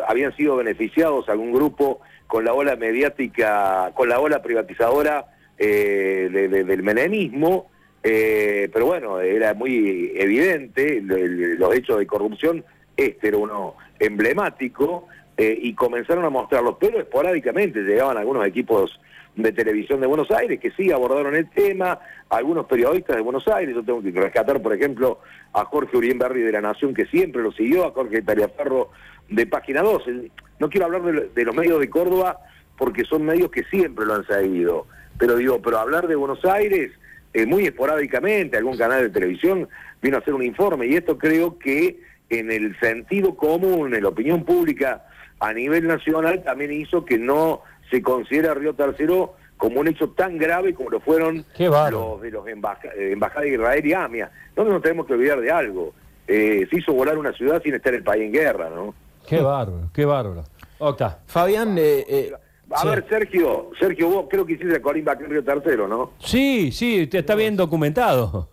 habían 0.07 0.35
sido 0.37 0.57
beneficiados 0.57 1.29
algún 1.29 1.53
grupo 1.53 2.01
con 2.27 2.45
la 2.45 2.53
ola 2.55 2.77
mediática, 2.77 3.91
con 3.95 4.09
la 4.09 4.19
ola 4.21 4.43
privatizadora 4.43 5.27
eh, 5.59 6.29
de- 6.33 6.49
de- 6.49 6.65
del 6.65 6.83
menemismo, 6.83 7.71
eh, 8.03 8.69
pero 8.73 8.87
bueno, 8.87 9.21
era 9.21 9.55
muy 9.55 10.13
evidente 10.17 11.01
los 11.03 11.75
hechos 11.75 11.99
de 11.99 12.07
corrupción, 12.07 12.65
este 12.97 13.29
era 13.29 13.37
uno 13.39 13.75
emblemático, 13.99 15.07
eh, 15.37 15.57
y 15.63 15.75
comenzaron 15.75 16.25
a 16.25 16.31
mostrarlos, 16.31 16.77
pero 16.79 16.99
esporádicamente 17.01 17.81
llegaban 17.83 18.17
algunos 18.17 18.47
equipos 18.47 19.01
de 19.37 19.53
televisión 19.53 20.01
de 20.01 20.07
Buenos 20.07 20.31
Aires 20.31 20.61
que 20.61 20.71
sí 20.73 20.93
abordaron 20.93 21.35
el 21.35 21.51
tema, 21.51 21.99
algunos 22.29 22.67
periodistas 22.67 23.17
de 23.17 23.23
Buenos 23.23 23.47
Aires, 23.49 23.75
yo 23.75 23.83
tengo 23.83 24.03
que 24.03 24.11
rescatar, 24.13 24.63
por 24.63 24.73
ejemplo, 24.75 25.21
a 25.53 25.65
Jorge 25.65 25.97
Urienberri 25.97 26.43
de 26.43 26.53
La 26.53 26.61
Nación, 26.61 26.95
que 26.95 27.07
siempre 27.07 27.43
lo 27.43 27.53
siguió, 27.53 27.87
a 27.87 27.93
Jorge 27.93 28.23
Tariaferro 28.23 28.91
de 29.29 29.47
Página 29.47 29.83
12. 29.83 30.31
No 30.59 30.69
quiero 30.69 30.87
hablar 30.87 31.03
de, 31.03 31.29
de 31.35 31.45
los 31.45 31.55
medios 31.55 31.81
de 31.81 31.91
Córdoba 31.91 32.39
porque 32.77 33.05
son 33.05 33.25
medios 33.25 33.51
que 33.51 33.65
siempre 33.65 34.05
lo 34.07 34.15
han 34.15 34.27
seguido, 34.27 34.87
pero 35.19 35.37
digo, 35.37 35.61
pero 35.63 35.79
hablar 35.79 36.09
de 36.09 36.17
Buenos 36.17 36.45
Aires, 36.45 36.93
eh, 37.33 37.47
muy 37.47 37.65
esporádicamente, 37.65 38.57
algún 38.57 38.77
canal 38.77 39.03
de 39.03 39.11
televisión 39.11 39.69
vino 40.03 40.17
a 40.17 40.21
hacer 40.21 40.35
un 40.35 40.43
informe, 40.43 40.87
y 40.87 40.95
esto 40.95 41.19
creo 41.19 41.59
que 41.59 42.01
en 42.31 42.51
el 42.51 42.79
sentido 42.81 43.37
común, 43.37 43.95
en 43.95 44.03
la 44.03 44.09
opinión 44.09 44.45
pública 44.45 45.05
a 45.41 45.53
nivel 45.53 45.87
nacional, 45.87 46.43
también 46.43 46.73
hizo 46.73 47.05
que 47.05 47.19
no 47.19 47.63
se 47.95 48.03
considera 48.03 48.55
Río 48.55 48.75
Tercero 48.75 49.35
como 49.57 49.79
un 49.81 49.87
hecho 49.87 50.11
tan 50.11 50.37
grave 50.37 50.75
como 50.75 50.91
lo 50.91 50.99
fueron 51.01 51.45
los 51.93 52.21
de 52.23 52.31
los 52.33 52.45
embaja- 52.49 52.93
eh, 52.97 53.13
embajadas 53.13 53.45
de 53.45 53.55
Israel 53.55 53.87
y 53.87 53.93
AMIA. 53.93 54.31
No 54.57 54.65
nos 54.65 54.83
tenemos 54.83 55.07
que 55.07 55.13
olvidar 55.13 55.41
de 55.41 55.51
algo. 55.51 55.93
Eh, 56.27 56.67
se 56.69 56.79
hizo 56.79 56.93
volar 56.93 57.17
una 57.17 57.33
ciudad 57.33 57.63
sin 57.63 57.73
estar 57.75 57.95
el 57.95 58.03
país 58.03 58.25
en 58.25 58.33
guerra, 58.33 58.69
¿no? 58.69 58.95
Qué 59.29 59.41
bárbaro, 59.41 59.91
qué 59.95 60.05
bárbaro. 60.05 60.43
Octa. 60.79 61.21
Fabián, 61.27 61.77
eh, 61.79 62.05
eh, 62.09 62.33
A 62.71 62.79
Sí. 62.79 62.89
ver, 62.89 63.05
Sergio, 63.09 63.71
Sergio, 63.79 64.09
vos 64.09 64.27
creo 64.29 64.45
que 64.45 64.55
hiciste 64.55 64.75
a 64.75 64.83
Corín 64.83 65.05
en 65.07 65.31
Río 65.31 65.45
Tercero, 65.45 65.87
¿no? 65.87 66.13
Sí, 66.19 66.73
sí, 66.73 67.07
te 67.07 67.19
está 67.19 67.35
bien 67.37 67.57
documentado. 67.57 68.49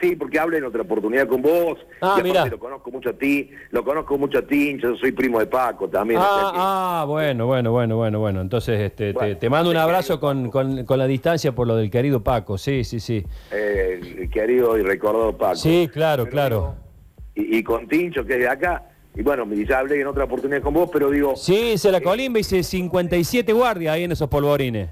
Sí, 0.00 0.14
porque 0.14 0.38
hablé 0.38 0.58
en 0.58 0.64
otra 0.64 0.82
oportunidad 0.82 1.26
con 1.26 1.40
vos. 1.40 1.78
Ah, 2.02 2.20
mirá. 2.22 2.44
lo 2.46 2.58
conozco 2.58 2.90
mucho 2.90 3.08
a 3.08 3.12
ti, 3.14 3.50
lo 3.70 3.82
conozco 3.82 4.18
mucho 4.18 4.38
a 4.38 4.42
ti, 4.42 4.76
yo 4.78 4.94
soy 4.96 5.12
primo 5.12 5.38
de 5.38 5.46
Paco 5.46 5.88
también. 5.88 6.20
o 6.20 6.22
sea 6.22 6.30
que- 6.52 6.58
Ah, 6.58 7.00
ah, 7.00 7.04
bueno, 7.06 7.46
bueno, 7.46 7.72
bueno, 7.72 7.96
bueno, 7.96 8.20
bueno. 8.20 8.40
Entonces, 8.42 8.78
este, 8.78 9.06
te- 9.06 9.12
Bueno, 9.14 9.38
te, 9.38 9.48
mando 9.48 9.70
un 9.70 9.76
abrazo 9.78 10.20
con, 10.20 10.50
con- 10.50 10.84
con 10.84 10.98
la 10.98 11.06
distancia 11.06 11.52
por 11.52 11.66
lo 11.66 11.76
del 11.76 11.90
querido 11.90 12.22
Paco. 12.22 12.58
Sí, 12.58 12.84
sí, 12.84 13.00
sí. 13.00 13.24
eh, 13.50 14.00
el 14.18 14.30
querido 14.30 14.76
y 14.76 14.82
recordado 14.82 15.32
Paco. 15.36 15.56
Sí, 15.56 15.88
claro, 15.90 16.24
Pero 16.24 16.30
claro. 16.32 16.74
digo, 17.34 17.48
Y, 17.50 17.58
y 17.58 17.62
con 17.62 17.88
Tincho, 17.88 18.24
que 18.26 18.34
es 18.34 18.40
de 18.40 18.48
acá, 18.48 18.82
y 19.14 19.22
bueno, 19.22 19.46
ya 19.66 19.78
hablé 19.78 19.98
en 20.02 20.06
otra 20.08 20.24
oportunidad 20.24 20.60
con 20.60 20.74
vos, 20.74 20.90
pero 20.92 21.10
digo, 21.10 21.36
Sí, 21.36 21.72
hice 21.72 21.90
la 21.90 22.02
colimba, 22.02 22.38
hice 22.38 22.62
57 22.62 23.50
guardias 23.54 23.94
ahí 23.94 24.04
en 24.04 24.12
esos 24.12 24.28
polvorines. 24.28 24.90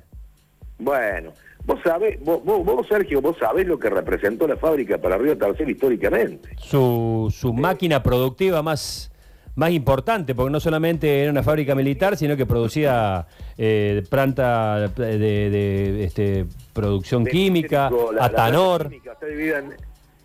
bueno, 0.78 1.32
vos 1.66 1.78
sabés, 1.82 2.22
vos, 2.24 2.42
vos, 2.44 2.64
vos, 2.64 2.86
Sergio, 2.88 3.20
vos 3.20 3.36
sabés 3.38 3.66
lo 3.66 3.78
que 3.78 3.90
representó 3.90 4.46
la 4.46 4.56
fábrica 4.56 4.98
para 4.98 5.16
Río 5.18 5.36
Tercero 5.36 5.70
históricamente. 5.70 6.50
Su, 6.58 7.32
su 7.34 7.52
máquina 7.52 8.02
productiva 8.02 8.62
más, 8.62 9.10
más 9.56 9.70
importante, 9.70 10.34
porque 10.34 10.50
no 10.52 10.60
solamente 10.60 11.22
era 11.22 11.30
una 11.30 11.42
fábrica 11.42 11.74
militar, 11.74 12.16
sino 12.16 12.36
que 12.36 12.44
producía 12.46 13.26
eh, 13.56 14.02
planta 14.10 14.88
de, 14.88 15.18
de, 15.18 16.04
este, 16.04 16.46
producción 16.72 17.24
De 17.24 17.30
química, 17.30 17.90
la- 18.14 18.26
Atanor. 18.26 18.88
química 18.88 19.12
Está 19.12 19.26
dividida 19.26 19.58
en 19.58 19.70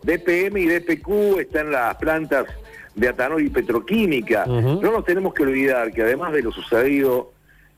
DPM 0.03 0.59
y 0.61 0.65
DPQ, 0.67 1.39
están 1.39 1.71
las 1.71 1.95
plantas 1.95 2.45
de 2.95 3.07
Atanor 3.07 3.41
y 3.41 3.49
Petroquímica. 3.49 4.45
No 4.45 4.81
nos 4.81 5.05
tenemos 5.05 5.33
que 5.33 5.43
olvidar 5.43 5.91
que 5.93 6.01
además 6.03 6.33
de 6.33 6.41
lo 6.41 6.51
sucedido 6.51 7.31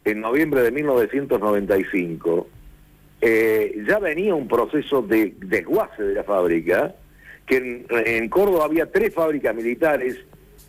en 0.06 0.22
noviembre 0.22 0.62
de 0.64 0.72
1995, 0.72 2.48
eh, 3.22 3.84
ya 3.88 4.00
venía 4.00 4.34
un 4.36 4.48
proceso 4.48 5.02
de 5.02 5.34
desguace 5.40 6.02
de 6.04 6.16
la 6.16 6.24
fábrica, 6.24 6.96
que 7.46 7.58
en, 7.58 7.86
en 8.06 8.30
Córdoba 8.30 8.66
había 8.66 8.92
tres 8.92 9.14
fábricas 9.14 9.56
militares, 9.56 10.18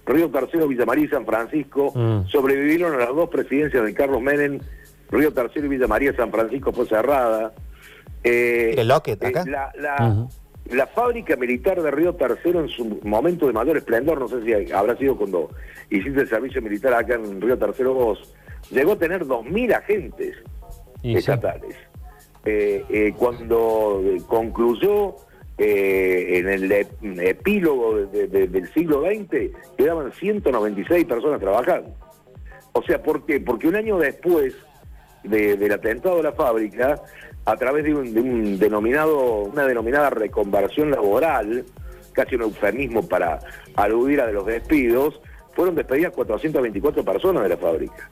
Río 0.05 0.31
Tercero, 0.31 0.69
Villa 0.69 0.85
María 0.85 1.05
y 1.05 1.09
San 1.09 1.25
Francisco, 1.27 1.93
Mm. 1.95 2.27
sobrevivieron 2.29 2.95
a 2.95 2.99
las 2.99 3.09
dos 3.15 3.29
presidencias 3.31 3.85
de 3.85 3.95
Carlos 3.95 4.21
Menem, 4.21 4.59
Río 5.11 5.33
Tercero 5.33 5.67
y 5.67 5.69
Villa 5.69 5.87
María, 5.87 6.15
San 6.17 6.31
Francisco 6.31 6.73
fue 6.73 6.87
cerrada. 6.87 7.53
Eh, 8.25 8.75
¿El 8.79 8.89
Lockett 8.89 9.23
eh, 9.23 9.27
acá? 9.29 9.45
la, 9.47 9.73
la- 9.79 10.27
la 10.71 10.87
fábrica 10.87 11.35
militar 11.37 11.83
de 11.83 11.91
Río 11.91 12.15
Tercero 12.15 12.61
en 12.61 12.69
su 12.69 13.01
momento 13.03 13.47
de 13.49 13.53
mayor 13.53 13.77
esplendor, 13.77 14.21
no 14.21 14.29
sé 14.29 14.43
si 14.45 14.73
habrá 14.73 14.97
sido 14.97 15.17
cuando 15.17 15.51
hiciste 15.91 16.21
el 16.21 16.29
servicio 16.29 16.63
militar 16.63 16.95
acá 16.95 17.15
en 17.15 17.41
Río 17.41 17.59
Tercero 17.59 17.93
vos, 17.95 18.33
llegó 18.71 18.93
a 18.93 18.97
tener 18.99 19.25
2.000 19.25 19.75
agentes 19.75 20.37
Y 21.03 21.17
estatales. 21.17 21.75
Cuando 23.17 24.03
eh, 24.05 24.21
concluyó 24.27 25.17
eh, 25.59 26.39
en 26.39 26.49
el 26.49 26.71
ep- 26.71 27.21
epílogo 27.21 27.97
de- 28.07 28.27
de- 28.27 28.49
del 28.49 28.73
siglo 28.73 29.03
XX, 29.03 29.51
quedaban 29.77 30.11
196 30.13 31.05
personas 31.05 31.41
trabajando. 31.41 31.91
O 32.73 32.83
sea, 32.83 33.03
¿por 33.03 33.25
qué? 33.27 33.39
Porque 33.41 33.69
un 33.69 33.77
año 33.77 33.99
después 33.99 34.55
de- 35.23 35.57
del 35.57 35.73
atentado 35.73 36.17
de 36.17 36.23
la 36.25 36.33
fábrica, 36.33 37.01
a 37.45 37.57
través 37.57 37.85
de 37.85 37.95
un, 37.95 38.15
de 38.15 38.21
un 38.21 38.59
denominado, 38.59 39.43
una 39.45 39.67
denominada 39.67 40.11
reconversión 40.11 40.91
laboral, 40.91 41.65
casi 42.13 42.35
un 42.37 42.43
eufemismo 42.43 43.07
para 43.09 43.39
aludir 43.77 44.21
a 44.21 44.27
de 44.27 44.33
los 44.33 44.47
despidos, 44.47 45.21
fueron 45.55 45.75
despedidas 45.75 46.13
424 46.13 47.05
personas 47.05 47.43
de 47.43 47.49
la 47.51 47.57
fábrica. 47.57 48.09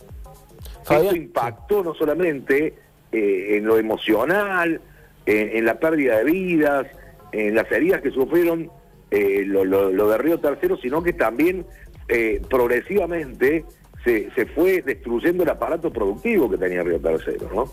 Fabián, 0.84 1.04
Esto 1.06 1.16
impactó 1.16 1.82
no 1.82 1.94
solamente 1.94 2.75
eh, 3.12 3.57
en 3.57 3.64
lo 3.64 3.79
emocional, 3.79 4.81
en, 5.26 5.57
en 5.57 5.64
la 5.64 5.79
pérdida 5.79 6.19
de 6.19 6.25
vidas, 6.25 6.87
en 7.33 7.55
las 7.55 7.71
heridas 7.71 8.00
que 8.00 8.11
sufrieron 8.11 8.71
eh, 9.11 9.43
lo, 9.47 9.64
lo- 9.64 9.90
lo 9.90 10.09
de 10.09 10.19
Río 10.19 10.38
Tercero, 10.38 10.76
sino 10.76 11.02
que 11.02 11.12
también 11.12 11.67
eh, 12.09 12.40
progresivamente 12.49 13.64
se, 14.05 14.31
se 14.35 14.47
fue 14.47 14.83
destruyendo 14.83 15.43
el 15.43 15.50
aparato 15.50 15.93
productivo 15.93 16.50
que 16.50 16.57
tenía 16.59 16.83
Río 16.83 17.00
Tercero, 17.00 17.50
¿no? 17.55 17.64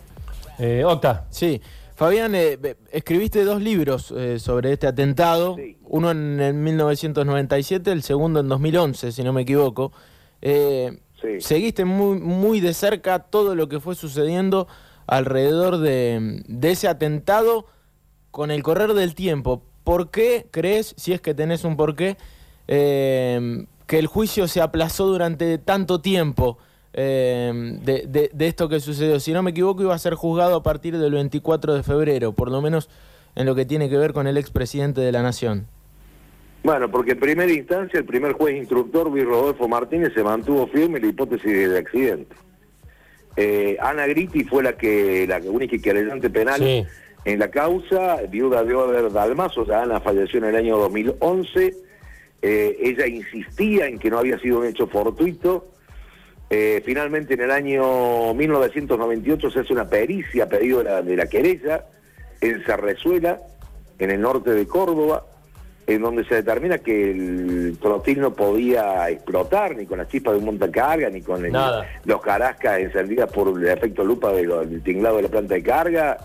Eh, 0.59 0.83
Octa. 0.83 1.25
Sí, 1.29 1.61
Fabián, 1.95 2.33
eh, 2.35 2.57
escribiste 2.91 3.43
dos 3.43 3.61
libros 3.61 4.13
eh, 4.15 4.39
sobre 4.39 4.73
este 4.73 4.87
atentado, 4.87 5.55
Sí. 5.55 5.77
uno 5.83 6.11
en, 6.11 6.39
el 6.39 6.53
1997, 6.55 7.91
el 7.91 8.03
segundo 8.03 8.39
en 8.39 8.47
2011, 8.49 9.11
si 9.11 9.23
no 9.23 9.33
me 9.33 9.41
equivoco. 9.41 9.91
Eh, 10.41 10.99
Sí. 11.19 11.41
Seguiste 11.41 11.83
muy, 11.83 12.19
muy 12.19 12.59
de 12.59 12.75
cerca 12.75 13.17
todo 13.17 13.55
lo 13.55 13.67
que 13.67 13.79
fue 13.79 13.95
sucediendo 13.95 14.67
alrededor 15.07 15.77
de, 15.79 16.43
ese 16.61 16.87
atentado 16.87 17.65
con 18.31 18.51
el 18.51 18.61
correr 18.63 18.93
del 18.93 19.15
tiempo. 19.15 19.63
¿Por 19.83 20.11
qué 20.11 20.47
crees, 20.51 20.93
si 20.97 21.13
es 21.13 21.21
que 21.21 21.33
tenés 21.33 21.63
un 21.63 21.77
porqué, 21.77 22.17
eh, 22.67 23.65
que 23.87 23.99
el 23.99 24.07
juicio 24.07 24.47
se 24.47 24.61
aplazó 24.61 25.07
durante 25.07 25.57
tanto 25.57 26.01
tiempo 26.01 26.57
de, 26.93 28.05
de- 28.07 28.29
de 28.33 28.47
esto 28.47 28.67
que 28.69 28.79
sucedió? 28.79 29.19
Si 29.19 29.31
no 29.31 29.41
me 29.43 29.51
equivoco, 29.51 29.81
iba 29.81 29.95
a 29.95 29.99
ser 29.99 30.13
juzgado 30.15 30.57
a 30.57 30.63
partir 30.63 30.97
del 30.97 31.13
24 31.13 31.73
de 31.73 31.83
febrero, 31.83 32.33
por 32.33 32.51
lo 32.51 32.61
menos 32.61 32.89
en 33.35 33.45
lo 33.45 33.55
que 33.55 33.65
tiene 33.65 33.89
que 33.89 33.97
ver 33.97 34.13
con 34.13 34.27
el 34.27 34.37
expresidente 34.37 34.99
de 35.01 35.11
la 35.11 35.21
Nación. 35.23 35.67
Bueno, 36.63 36.89
porque 36.91 37.11
en 37.11 37.19
primera 37.19 37.51
instancia 37.51 37.99
el 37.99 38.05
primer 38.05 38.33
juez 38.33 38.57
instructor, 38.57 39.09
Luis 39.09 39.23
Rodolfo 39.25 39.67
Martínez, 39.69 40.11
se 40.13 40.23
mantuvo 40.23 40.67
firme 40.67 40.97
en 40.97 41.03
la 41.03 41.09
hipótesis 41.11 41.69
de 41.69 41.77
accidente. 41.77 42.35
Eh, 43.37 43.77
Ana 43.79 44.07
Gritti 44.07 44.43
fue 44.43 44.63
la 44.63 44.73
que 44.75 45.25
la 45.27 45.37
única 45.39 45.77
querellante 45.77 46.29
penal 46.29 46.59
Sí. 46.59 46.85
en 47.23 47.39
la 47.39 47.51
causa, 47.51 48.17
viuda 48.29 48.63
de 48.63 48.73
Oder 48.73 49.11
Dalmazo, 49.11 49.65
ya 49.65 49.83
Ana 49.83 49.99
falleció 49.99 50.39
en 50.39 50.45
el 50.45 50.55
año 50.55 50.77
2011. 50.77 51.73
Eh, 52.41 52.77
ella 52.81 53.05
insistía 53.07 53.87
en 53.87 53.99
que 53.99 54.09
no 54.09 54.17
había 54.19 54.39
sido 54.39 54.59
un 54.59 54.65
hecho 54.65 54.87
fortuito. 54.87 55.67
Eh, 56.49 56.81
finalmente 56.85 57.33
en 57.35 57.41
el 57.41 57.51
año 57.51 58.33
1998 58.33 59.51
se 59.51 59.59
hace 59.59 59.73
una 59.73 59.87
pericia 59.89 60.45
a 60.45 60.49
pedido 60.49 60.79
de 60.79 60.83
la, 60.85 61.01
de 61.01 61.15
la 61.15 61.27
querella 61.27 61.85
en 62.41 62.63
Cerrezuela, 62.65 63.39
en 63.99 64.11
el 64.11 64.21
norte 64.21 64.51
de 64.51 64.65
Córdoba, 64.65 65.25
en 65.87 66.01
donde 66.01 66.25
se 66.25 66.35
determina 66.35 66.77
que 66.79 67.11
el 67.11 67.77
trotil 67.81 68.19
no 68.19 68.33
podía 68.33 69.09
explotar 69.09 69.75
ni 69.75 69.85
con 69.85 69.97
la 69.99 70.07
chispa 70.07 70.31
de 70.33 70.37
un 70.39 70.45
montacarga, 70.45 71.09
ni 71.09 71.21
con 71.21 71.45
el- 71.45 71.51
los 72.03 72.21
carascas 72.21 72.79
encendidas 72.79 73.31
por 73.31 73.57
el 73.57 73.65
efecto 73.69 74.03
lupa 74.03 74.33
de 74.33 74.43
lo- 74.43 74.65
del 74.65 74.83
tinglado 74.83 75.15
de 75.15 75.23
la 75.23 75.29
planta 75.29 75.53
de 75.55 75.63
carga. 75.63 76.17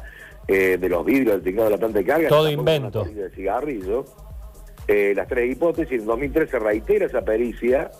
eh, 0.48 0.76
de 0.76 0.88
los 0.88 1.04
vidrios 1.04 1.36
del 1.36 1.44
teclado 1.44 1.68
de 1.68 1.76
la 1.76 1.78
planta 1.78 1.98
de 2.00 2.04
carga. 2.04 2.28
Todo 2.28 2.50
invento. 2.50 3.04
de 3.04 3.30
cigarrillo. 3.30 4.04
Eh, 4.88 5.12
las 5.14 5.28
tres 5.28 5.52
hipótesis, 5.52 6.00
en 6.00 6.04
2003 6.04 6.50
se 6.50 6.58
reitera 6.58 7.06
esa 7.06 7.22
pericia. 7.22 7.92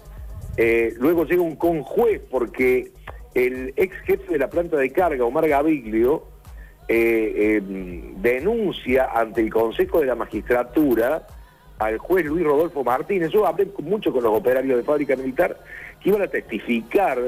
Eh, 0.56 0.92
luego 0.98 1.24
llega 1.24 1.40
un 1.40 1.54
conjuez 1.54 2.20
porque 2.28 2.90
el 3.34 3.72
ex 3.76 3.94
jefe 4.04 4.32
de 4.32 4.38
la 4.40 4.50
planta 4.50 4.76
de 4.76 4.90
carga, 4.90 5.24
Omar 5.24 5.46
Gaviglio, 5.48 6.24
eh, 6.88 7.62
denuncia 8.16 9.10
ante 9.14 9.40
el 9.40 9.52
Consejo 9.52 10.00
de 10.00 10.06
la 10.06 10.16
Magistratura 10.16 11.24
al 11.78 11.98
juez 11.98 12.24
Luis 12.26 12.44
Rodolfo 12.44 12.84
Martínez. 12.84 13.30
Yo 13.30 13.46
hablé 13.46 13.68
mucho 13.78 14.12
con 14.12 14.22
los 14.22 14.32
operarios 14.38 14.76
de 14.76 14.82
fábrica 14.84 15.16
militar 15.16 15.56
que 16.00 16.08
iban 16.10 16.22
a 16.22 16.28
testificar 16.28 17.18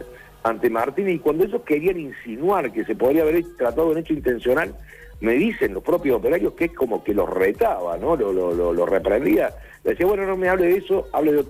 ante 0.42 0.68
Martínez 0.70 1.14
y 1.14 1.18
cuando 1.18 1.44
ellos 1.44 1.62
querían 1.64 1.98
insinuar 1.98 2.70
que 2.72 2.84
se 2.84 2.94
podría 2.94 3.22
haber 3.22 3.44
tratado 3.56 3.86
de 3.86 3.92
un 3.92 3.98
hecho 3.98 4.12
intencional, 4.12 4.74
me 5.20 5.32
dicen 5.34 5.72
los 5.72 5.82
propios 5.82 6.16
operarios 6.16 6.52
que 6.54 6.66
es 6.66 6.72
como 6.72 7.02
que 7.02 7.14
los 7.14 7.28
retaba, 7.30 7.96
¿no? 7.96 8.14
Lo, 8.16 8.86
reprendía. 8.86 9.50
Le 9.84 9.92
decía, 9.92 10.06
bueno, 10.06 10.26
no 10.26 10.36
me 10.36 10.48
hable 10.48 10.66
de 10.66 10.76
eso, 10.76 11.08
hable 11.12 11.32
de... 11.32 11.44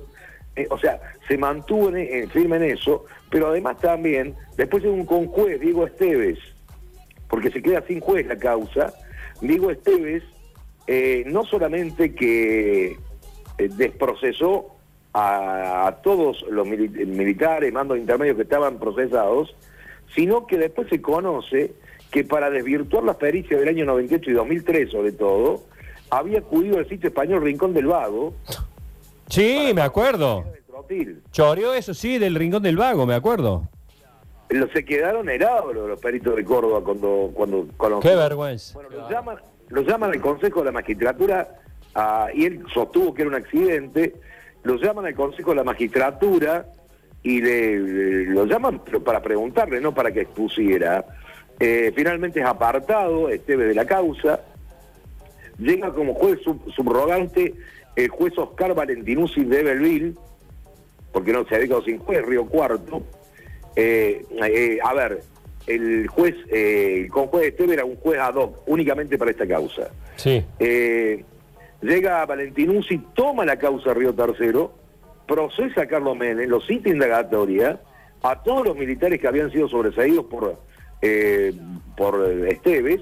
eh, 0.57 0.67
o 0.71 0.79
sea, 0.79 1.01
se 1.27 1.37
mantuvo 1.37 1.89
en- 1.95 2.29
firme 2.31 2.57
en 2.57 2.65
eso, 2.65 3.05
pero 3.31 3.49
además 3.49 3.79
también, 3.81 4.35
después 4.57 4.83
de 4.85 4.91
un 4.91 5.05
conjuez, 5.05 5.61
Diego 5.61 5.87
Esteves, 5.87 6.39
porque 7.29 7.51
se 7.51 7.63
queda 7.63 7.83
sin 7.89 7.99
juez 8.01 8.27
la 8.27 8.37
causa, 8.37 8.93
Diego 9.41 9.71
Esteves 9.73 10.23
eh, 10.87 11.25
no 11.27 11.45
solamente 11.45 12.15
que 12.15 12.93
eh, 13.59 13.69
desprocesó 13.77 14.69
a, 15.13 15.87
a 15.87 15.97
todos 16.03 16.45
los 16.51 16.67
mili- 16.67 17.07
militares, 17.07 17.73
mandos 17.73 17.99
intermedios 17.99 18.37
que 18.37 18.43
estaban 18.43 18.79
procesados, 18.79 19.55
sino 20.15 20.47
que 20.47 20.59
después 20.59 20.89
se 20.89 21.01
conoce 21.01 21.73
que 22.11 22.25
para 22.25 22.51
desvirtuar 22.51 23.03
las 23.05 23.17
pericias 23.17 23.59
del 23.61 23.69
año 23.69 23.85
98 23.87 24.31
y 24.31 24.35
2003 24.35 24.91
sobre 24.91 25.13
todo, 25.13 25.63
había 26.11 26.39
acudido 26.39 26.79
al 26.79 26.89
sitio 26.89 27.09
español 27.09 27.43
Rincón 27.43 27.75
del 27.75 27.87
Vago, 27.87 28.35
Sí, 29.29 29.73
me 29.75 29.81
acuerdo. 29.81 30.45
Choreó 31.33 31.73
eso 31.75 31.95
sí 31.95 32.19
del 32.19 32.35
Rincón 32.35 32.63
del 32.63 32.77
Vago, 32.77 33.07
me 33.07 33.15
acuerdo. 33.15 33.69
Los, 34.51 34.71
se 34.71 34.85
quedaron 34.85 35.29
helados 35.31 35.75
los, 35.75 35.89
los 35.89 35.99
peritos 35.99 36.37
de 36.37 36.45
Córdoba 36.45 36.83
cuando, 36.85 37.31
cuando 37.35 38.01
Qué 38.01 38.15
vergüenza. 38.15 38.75
Bueno, 38.75 38.91
lo 38.91 39.11
llaman, 39.11 39.39
lo 39.75 39.83
llaman 39.83 40.11
al 40.13 40.21
Consejo 40.21 40.61
de 40.61 40.67
la 40.67 40.73
Magistratura 40.73 41.49
ah, 41.95 42.29
y 42.33 42.45
él 42.47 42.65
sostuvo 42.73 43.13
que 43.13 43.23
era 43.23 43.31
un 43.31 43.35
accidente. 43.37 44.15
Lo 44.63 44.77
llaman 44.77 45.07
al 45.07 45.15
Consejo 45.15 45.51
de 45.51 45.57
la 45.57 45.65
Magistratura 45.65 46.67
y 47.23 47.41
le, 47.41 47.79
lo 48.27 48.45
llaman 48.47 48.81
para 49.05 49.21
preguntarle, 49.21 49.81
no 49.81 49.93
para 49.93 50.13
que 50.13 50.21
expusiera. 50.23 51.05
Eh, 51.59 51.93
finalmente 51.95 52.41
es 52.41 52.47
apartado 52.47 53.29
Esteve 53.29 53.67
de 53.67 53.75
la 53.75 53.85
causa. 53.85 54.41
Llega 55.59 55.93
como 55.93 56.15
juez 56.15 56.41
sub- 56.43 56.73
subrogante 56.73 57.55
el 57.97 58.09
juez 58.09 58.37
Oscar 58.39 58.75
Valentinuzzi 58.75 59.45
de 59.45 59.63
Belleville, 59.63 60.15
porque 61.13 61.33
no 61.33 61.45
se 61.47 61.55
ha 61.57 61.61
quedado 61.61 61.83
sin 61.83 61.99
juez, 61.99 62.25
Río 62.27 62.47
Cuarto. 62.47 63.03
Eh, 63.77 64.25
eh, 64.45 64.79
a 64.83 64.95
ver, 64.95 65.21
el 65.67 66.07
juez, 66.09 66.35
eh, 66.51 67.03
el 67.05 67.11
conjuez 67.11 67.49
Esteve 67.49 67.75
era 67.75 67.85
un 67.85 67.97
juez 67.97 68.19
ad 68.21 68.35
hoc, 68.35 68.59
únicamente 68.67 69.17
para 69.19 69.31
esta 69.31 69.47
causa. 69.47 69.91
Sí. 70.17 70.45
Eh, 70.59 71.25
llega 71.83 72.25
Valentinuzzi, 72.27 72.99
toma 73.15 73.45
la 73.45 73.57
causa 73.59 73.95
Río 73.95 74.13
Tercero, 74.15 74.73
procesa 75.27 75.83
a 75.83 75.87
Carlos 75.87 76.17
Menem, 76.17 76.49
lo 76.49 76.61
cita 76.61 76.89
indagatoria 76.91 77.81
a 78.23 78.43
todos 78.43 78.65
los 78.67 78.77
militares 78.77 79.21
que 79.21 79.27
habían 79.29 79.51
sido 79.51 79.69
sobreseídos 79.69 80.27
por, 80.27 80.59
eh, 81.03 81.53
por 81.97 82.23
Esteves. 82.49 83.01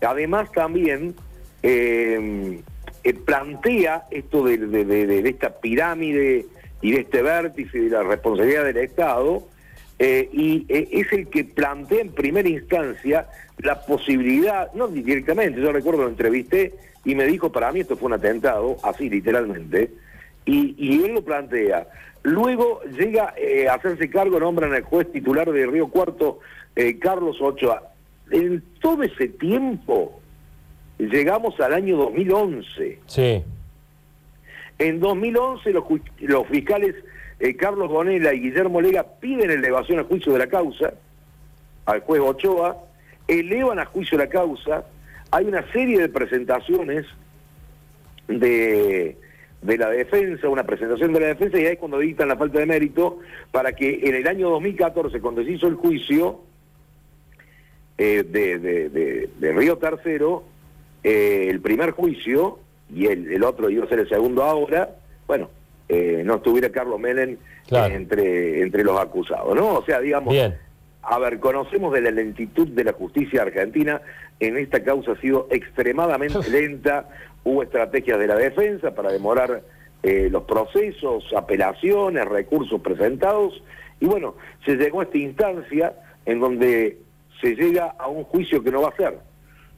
Además 0.00 0.50
también 0.52 1.14
eh, 1.62 2.60
eh, 3.04 3.14
plantea 3.14 4.04
esto 4.10 4.44
de, 4.44 4.58
de- 4.58 4.84
de- 4.84 5.06
de 5.22 5.28
esta 5.28 5.50
pirámide 5.60 6.46
y 6.80 6.92
de 6.92 7.00
este 7.00 7.22
vértice 7.22 7.78
de 7.80 7.90
la 7.90 8.02
responsabilidad 8.02 8.64
del 8.64 8.76
Estado 8.78 9.42
eh, 9.98 10.28
y 10.32 10.64
eh, 10.68 10.88
es 10.92 11.12
el 11.12 11.28
que 11.28 11.44
plantea 11.44 12.00
en 12.00 12.10
primera 12.10 12.48
instancia 12.48 13.26
la 13.58 13.80
posibilidad, 13.84 14.72
no 14.74 14.86
directamente, 14.86 15.60
yo 15.60 15.72
recuerdo 15.72 16.02
lo 16.02 16.08
entrevisté 16.08 16.74
y 17.04 17.16
me 17.16 17.26
dijo, 17.26 17.50
para 17.50 17.72
mí 17.72 17.80
esto 17.80 17.96
fue 17.96 18.06
un 18.06 18.12
atentado, 18.12 18.76
así 18.84 19.10
literalmente, 19.10 19.90
y, 20.44 20.74
y 20.78 21.02
él 21.04 21.14
lo 21.14 21.22
plantea. 21.22 21.88
Luego 22.22 22.80
llega 22.96 23.34
eh, 23.36 23.68
a 23.68 23.74
hacerse 23.74 24.08
cargo, 24.08 24.38
nombran 24.38 24.72
al 24.72 24.82
juez 24.82 25.10
titular 25.10 25.50
de 25.50 25.66
Río 25.66 25.88
Cuarto, 25.88 26.40
Carlos 27.00 27.40
Ochoa. 27.40 27.82
En 28.30 28.62
todo 28.80 29.02
ese 29.02 29.26
tiempo 29.26 30.20
llegamos 30.98 31.58
al 31.58 31.74
año 31.74 31.96
2011. 31.96 33.00
Sí. 33.06 33.42
En 34.78 35.00
2011 35.00 35.72
los, 35.72 35.84
los 36.20 36.46
fiscales 36.46 36.94
eh, 37.40 37.54
Carlos 37.56 37.88
Gonela 37.88 38.34
y 38.34 38.40
Guillermo 38.40 38.80
Lega 38.80 39.04
piden 39.20 39.50
elevación 39.50 40.00
a 40.00 40.04
juicio 40.04 40.32
de 40.32 40.38
la 40.40 40.46
causa 40.48 40.92
al 41.86 42.00
juez 42.00 42.20
Ochoa, 42.20 42.76
elevan 43.26 43.78
a 43.78 43.84
juicio 43.86 44.18
la 44.18 44.28
causa, 44.28 44.84
hay 45.30 45.46
una 45.46 45.62
serie 45.72 45.98
de 46.00 46.08
presentaciones 46.08 47.06
de, 48.26 49.16
de 49.62 49.78
la 49.78 49.88
defensa, 49.90 50.48
una 50.48 50.64
presentación 50.64 51.12
de 51.14 51.20
la 51.20 51.26
defensa 51.28 51.58
y 51.58 51.64
ahí 51.66 51.72
es 51.72 51.78
cuando 51.78 51.98
dictan 51.98 52.28
la 52.28 52.36
falta 52.36 52.58
de 52.58 52.66
mérito 52.66 53.20
para 53.52 53.72
que 53.72 54.00
en 54.04 54.14
el 54.14 54.26
año 54.28 54.50
2014, 54.50 55.20
cuando 55.20 55.42
se 55.44 55.52
hizo 55.52 55.66
el 55.66 55.74
juicio 55.76 56.40
eh, 57.96 58.22
de, 58.28 58.58
de- 58.58 58.88
de- 58.90 59.30
de 59.38 59.52
Río 59.52 59.78
Tercero, 59.78 60.44
eh, 61.02 61.46
el 61.48 61.60
primer 61.60 61.92
juicio 61.92 62.58
y 62.94 63.06
el, 63.06 63.32
el 63.32 63.42
otro 63.44 63.70
iba 63.70 63.84
a 63.84 63.88
ser 63.88 64.00
el 64.00 64.08
segundo 64.08 64.42
ahora, 64.44 64.90
bueno, 65.26 65.50
eh, 65.88 66.22
no 66.24 66.36
estuviera 66.36 66.70
Carlos 66.70 66.98
Menem 67.00 67.36
Claro. 67.66 67.94
entre, 67.94 68.62
entre 68.62 68.82
los 68.82 68.98
acusados, 68.98 69.54
¿no? 69.54 69.74
O 69.74 69.84
sea, 69.84 70.00
digamos, 70.00 70.32
Bien. 70.32 70.56
a 71.02 71.18
ver, 71.18 71.38
conocemos 71.38 71.92
de 71.92 72.00
la 72.00 72.10
lentitud 72.10 72.66
de 72.68 72.84
la 72.84 72.92
justicia 72.94 73.42
argentina, 73.42 74.00
en 74.40 74.56
esta 74.56 74.82
causa 74.82 75.12
ha 75.12 75.20
sido 75.20 75.48
extremadamente 75.50 76.38
lenta, 76.50 77.08
hubo 77.44 77.62
estrategias 77.62 78.18
de 78.18 78.26
la 78.26 78.36
defensa 78.36 78.94
para 78.94 79.12
demorar 79.12 79.62
eh, 80.02 80.28
los 80.30 80.44
procesos, 80.44 81.24
apelaciones, 81.36 82.24
recursos 82.26 82.80
presentados, 82.80 83.62
y 84.00 84.06
bueno, 84.06 84.34
se 84.64 84.76
llegó 84.76 85.00
a 85.00 85.04
esta 85.04 85.18
instancia 85.18 85.92
en 86.24 86.40
donde 86.40 86.98
se 87.40 87.54
llega 87.54 87.94
a 87.98 88.08
un 88.08 88.24
juicio 88.24 88.62
que 88.62 88.70
no 88.70 88.82
va 88.82 88.88
a 88.88 88.96
ser. 88.96 89.18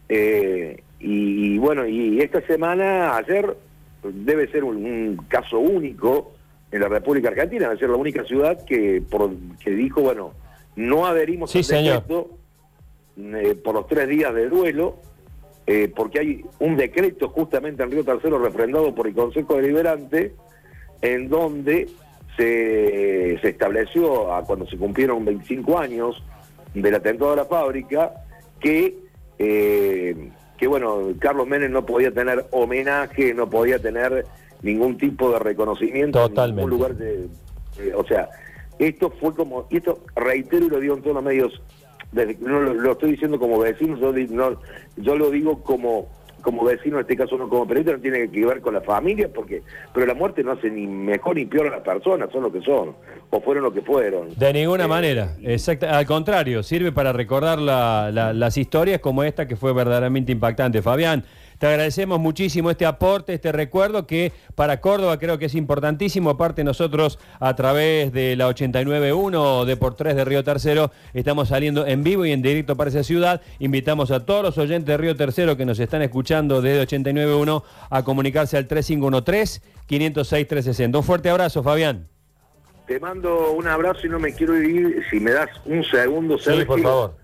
Eh, 0.08 0.82
y, 1.00 1.54
y 1.54 1.58
bueno, 1.58 1.86
y 1.86 2.20
esta 2.20 2.40
semana, 2.42 3.16
ayer, 3.16 3.56
debe 4.02 4.50
ser 4.50 4.64
un, 4.64 4.76
un 4.76 5.16
caso 5.28 5.58
único 5.58 6.32
en 6.72 6.80
la 6.80 6.88
República 6.88 7.28
Argentina, 7.28 7.68
debe 7.68 7.78
ser 7.78 7.90
la 7.90 7.96
única 7.96 8.24
ciudad 8.24 8.64
que, 8.64 9.02
por, 9.08 9.30
que 9.62 9.70
dijo, 9.70 10.02
bueno, 10.02 10.32
no 10.76 11.06
adherimos 11.06 11.50
Sí, 11.50 11.58
al 11.74 11.84
decreto 11.84 12.30
eh, 13.16 13.54
por 13.62 13.74
los 13.74 13.86
tres 13.86 14.08
días 14.08 14.34
de 14.34 14.48
duelo, 14.48 14.96
eh, 15.66 15.92
porque 15.94 16.20
hay 16.20 16.44
un 16.58 16.76
decreto 16.76 17.28
justamente 17.28 17.82
en 17.82 17.90
Río 17.90 18.04
Tercero 18.04 18.38
refrendado 18.38 18.94
por 18.94 19.06
el 19.06 19.14
Consejo 19.14 19.56
Deliberante, 19.56 20.34
en 21.02 21.28
donde 21.28 21.88
se, 22.36 23.38
se 23.40 23.48
estableció, 23.48 24.32
a 24.32 24.44
cuando 24.44 24.66
se 24.66 24.76
cumplieron 24.76 25.24
25 25.24 25.78
años 25.78 26.22
del 26.74 26.94
atentado 26.94 27.32
a 27.32 27.36
la 27.36 27.44
fábrica, 27.44 28.12
que, 28.60 28.96
eh, 29.38 30.30
que 30.60 30.66
bueno, 30.68 31.08
Carlos 31.18 31.48
Menem 31.48 31.72
no 31.72 31.86
podía 31.86 32.12
tener 32.12 32.44
homenaje, 32.50 33.32
no 33.32 33.48
podía 33.48 33.78
tener 33.78 34.26
ningún 34.62 34.98
tipo 34.98 35.32
de 35.32 35.38
reconocimiento 35.38 36.20
Totalmente. 36.28 36.62
en 36.62 36.68
ningún 36.68 36.70
lugar 36.78 36.94
de, 36.96 37.28
eh, 37.78 37.92
o 37.96 38.04
sea, 38.04 38.28
esto 38.78 39.10
fue 39.18 39.34
como, 39.34 39.66
y 39.70 39.78
esto 39.78 40.00
reitero 40.14 40.66
y 40.66 40.68
lo 40.68 40.78
digo 40.80 40.94
en 40.96 41.02
todos 41.02 41.14
los 41.14 41.24
medios, 41.24 41.62
desde- 42.12 42.36
no 42.40 42.60
lo, 42.60 42.74
lo 42.74 42.92
estoy 42.92 43.12
diciendo 43.12 43.38
como 43.38 43.58
vecino, 43.58 43.96
yo, 43.96 44.12
no, 44.12 44.60
yo 44.98 45.16
lo 45.16 45.30
digo 45.30 45.62
como 45.62 46.08
como 46.40 46.64
vecino, 46.64 46.96
en 46.96 47.02
este 47.02 47.16
caso 47.16 47.36
no 47.36 47.48
como 47.48 47.66
periodista, 47.66 47.92
no 47.96 48.00
tiene 48.02 48.30
que 48.30 48.46
ver 48.46 48.60
con 48.60 48.74
la 48.74 48.80
familia, 48.80 49.28
porque 49.32 49.62
pero 49.94 50.06
la 50.06 50.14
muerte 50.14 50.42
no 50.42 50.52
hace 50.52 50.70
ni 50.70 50.86
mejor 50.86 51.36
ni 51.36 51.44
peor 51.46 51.66
a 51.68 51.70
las 51.70 51.80
personas, 51.80 52.30
son 52.32 52.42
lo 52.42 52.52
que 52.52 52.60
son, 52.62 52.94
o 53.30 53.40
fueron 53.40 53.62
lo 53.64 53.72
que 53.72 53.82
fueron. 53.82 54.28
De 54.36 54.52
ninguna 54.52 54.84
Eh, 54.84 54.88
manera, 54.88 55.36
exacta, 55.42 55.96
al 55.96 56.06
contrario, 56.06 56.62
sirve 56.62 56.92
para 56.92 57.12
recordar 57.12 57.58
la- 57.58 58.10
la- 58.12 58.32
las 58.32 58.56
historias 58.56 59.00
como 59.00 59.22
esta 59.24 59.46
que 59.46 59.56
fue 59.56 59.72
verdaderamente 59.72 60.32
impactante. 60.32 60.82
Fabián, 60.82 61.24
te 61.60 61.66
agradecemos 61.66 62.18
muchísimo 62.18 62.70
este 62.70 62.86
aporte, 62.86 63.34
este 63.34 63.52
recuerdo 63.52 64.06
que 64.06 64.32
para 64.54 64.80
Córdoba 64.80 65.18
creo 65.18 65.36
que 65.36 65.44
es 65.44 65.54
importantísimo. 65.54 66.30
Aparte 66.30 66.64
nosotros 66.64 67.18
a 67.38 67.54
través 67.54 68.14
de 68.14 68.34
la 68.34 68.48
89.1 68.48 69.66
de 69.66 69.76
por 69.76 69.94
3 69.94 70.16
de 70.16 70.24
Río 70.24 70.42
Tercero 70.42 70.90
estamos 71.12 71.48
saliendo 71.48 71.86
en 71.86 72.02
vivo 72.02 72.24
y 72.24 72.32
en 72.32 72.40
directo 72.40 72.78
para 72.78 72.88
esa 72.88 73.02
ciudad. 73.04 73.42
Invitamos 73.58 74.10
a 74.10 74.24
todos 74.24 74.42
los 74.42 74.56
oyentes 74.56 74.86
de 74.86 74.96
Río 74.96 75.14
Tercero 75.16 75.58
que 75.58 75.66
nos 75.66 75.78
están 75.80 76.00
escuchando 76.00 76.62
desde 76.62 76.96
89.1 76.96 77.62
a 77.90 78.02
comunicarse 78.04 78.56
al 78.56 78.66
3513-506-360. 78.66 80.96
Un 80.96 81.04
fuerte 81.04 81.28
abrazo, 81.28 81.62
Fabián. 81.62 82.08
Te 82.86 82.98
mando 82.98 83.52
un 83.52 83.68
abrazo 83.68 84.06
y 84.06 84.08
no 84.08 84.18
me 84.18 84.32
quiero 84.32 84.58
ir, 84.58 85.04
si 85.10 85.20
me 85.20 85.32
das 85.32 85.50
un 85.66 85.84
segundo, 85.84 86.38
Sí, 86.38 86.64
por 86.66 86.80
favor. 86.80 87.16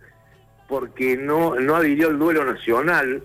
porque 0.68 1.16
no, 1.16 1.54
no 1.58 1.76
adhirió 1.76 2.08
al 2.08 2.18
duelo 2.18 2.44
nacional 2.44 3.22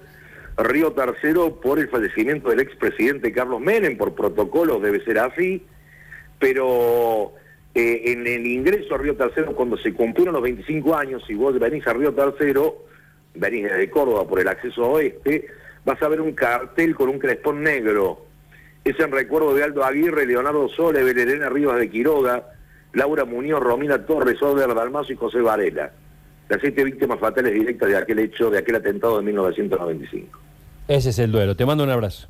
Río 0.63 0.91
Tercero 0.91 1.59
por 1.59 1.79
el 1.79 1.89
fallecimiento 1.89 2.49
del 2.49 2.59
expresidente 2.59 3.31
Carlos 3.31 3.61
Menem, 3.61 3.97
por 3.97 4.13
protocolo 4.13 4.79
debe 4.79 5.03
ser 5.03 5.19
así, 5.19 5.65
pero 6.39 7.33
eh, 7.73 8.01
en 8.05 8.27
el 8.27 8.45
ingreso 8.45 8.95
a 8.95 8.97
Río 8.97 9.15
Tercero, 9.15 9.55
cuando 9.55 9.77
se 9.77 9.93
cumplieron 9.93 10.33
los 10.33 10.43
25 10.43 10.95
años, 10.95 11.23
si 11.25 11.35
vos 11.35 11.57
venís 11.57 11.85
a 11.87 11.93
Río 11.93 12.13
Tercero, 12.13 12.85
venís 13.35 13.63
desde 13.63 13.89
Córdoba 13.89 14.27
por 14.27 14.39
el 14.39 14.47
acceso 14.47 14.83
oeste, 14.89 15.47
vas 15.85 16.01
a 16.01 16.09
ver 16.09 16.21
un 16.21 16.33
cartel 16.33 16.95
con 16.95 17.09
un 17.09 17.19
crespón 17.19 17.63
negro. 17.63 18.25
Es 18.83 18.99
en 18.99 19.11
recuerdo 19.11 19.53
de 19.53 19.63
Aldo 19.63 19.83
Aguirre, 19.83 20.25
Leonardo 20.25 20.67
Sole, 20.69 21.03
Belén 21.03 21.49
Rivas 21.53 21.77
de 21.79 21.89
Quiroga, 21.89 22.51
Laura 22.93 23.25
Muñoz, 23.25 23.61
Romina 23.61 24.05
Torres, 24.05 24.41
Oder 24.41 24.73
Dalmazo 24.73 25.13
y 25.13 25.15
José 25.15 25.39
Varela. 25.39 25.91
Las 26.49 26.59
siete 26.59 26.83
víctimas 26.83 27.19
fatales 27.19 27.53
directas 27.53 27.87
de 27.87 27.95
aquel 27.95 28.19
hecho, 28.19 28.49
de 28.49 28.57
aquel 28.57 28.75
atentado 28.75 29.17
de 29.17 29.23
1995. 29.23 30.39
Ese 30.91 31.11
es 31.11 31.19
el 31.19 31.31
duelo. 31.31 31.55
Te 31.55 31.65
mando 31.65 31.85
un 31.85 31.89
abrazo. 31.89 32.27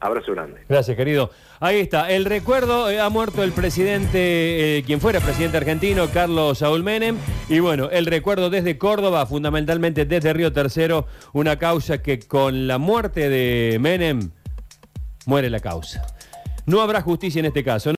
Abrazo 0.00 0.32
grande. 0.32 0.62
Gracias, 0.68 0.96
querido. 0.96 1.30
Ahí 1.60 1.78
está. 1.78 2.10
El 2.10 2.24
recuerdo, 2.24 2.90
eh, 2.90 2.98
ha 2.98 3.08
muerto 3.10 3.44
el 3.44 3.52
presidente, 3.52 4.78
eh, 4.78 4.82
quien 4.82 5.00
fuera 5.00 5.20
presidente 5.20 5.58
argentino, 5.58 6.08
Carlos 6.12 6.58
Saúl 6.58 6.82
Menem. 6.82 7.16
Y 7.48 7.60
bueno, 7.60 7.90
el 7.90 8.06
recuerdo 8.06 8.50
desde 8.50 8.76
Córdoba, 8.76 9.24
fundamentalmente 9.26 10.04
desde 10.04 10.32
Río 10.32 10.52
Tercero, 10.52 11.06
una 11.32 11.56
causa 11.56 12.02
que 12.02 12.18
con 12.18 12.66
la 12.66 12.78
muerte 12.78 13.28
de 13.28 13.78
Menem 13.78 14.32
muere 15.24 15.48
la 15.48 15.60
causa. 15.60 16.04
No 16.66 16.80
habrá 16.80 17.02
justicia 17.02 17.38
en 17.38 17.46
este 17.46 17.62
caso. 17.62 17.92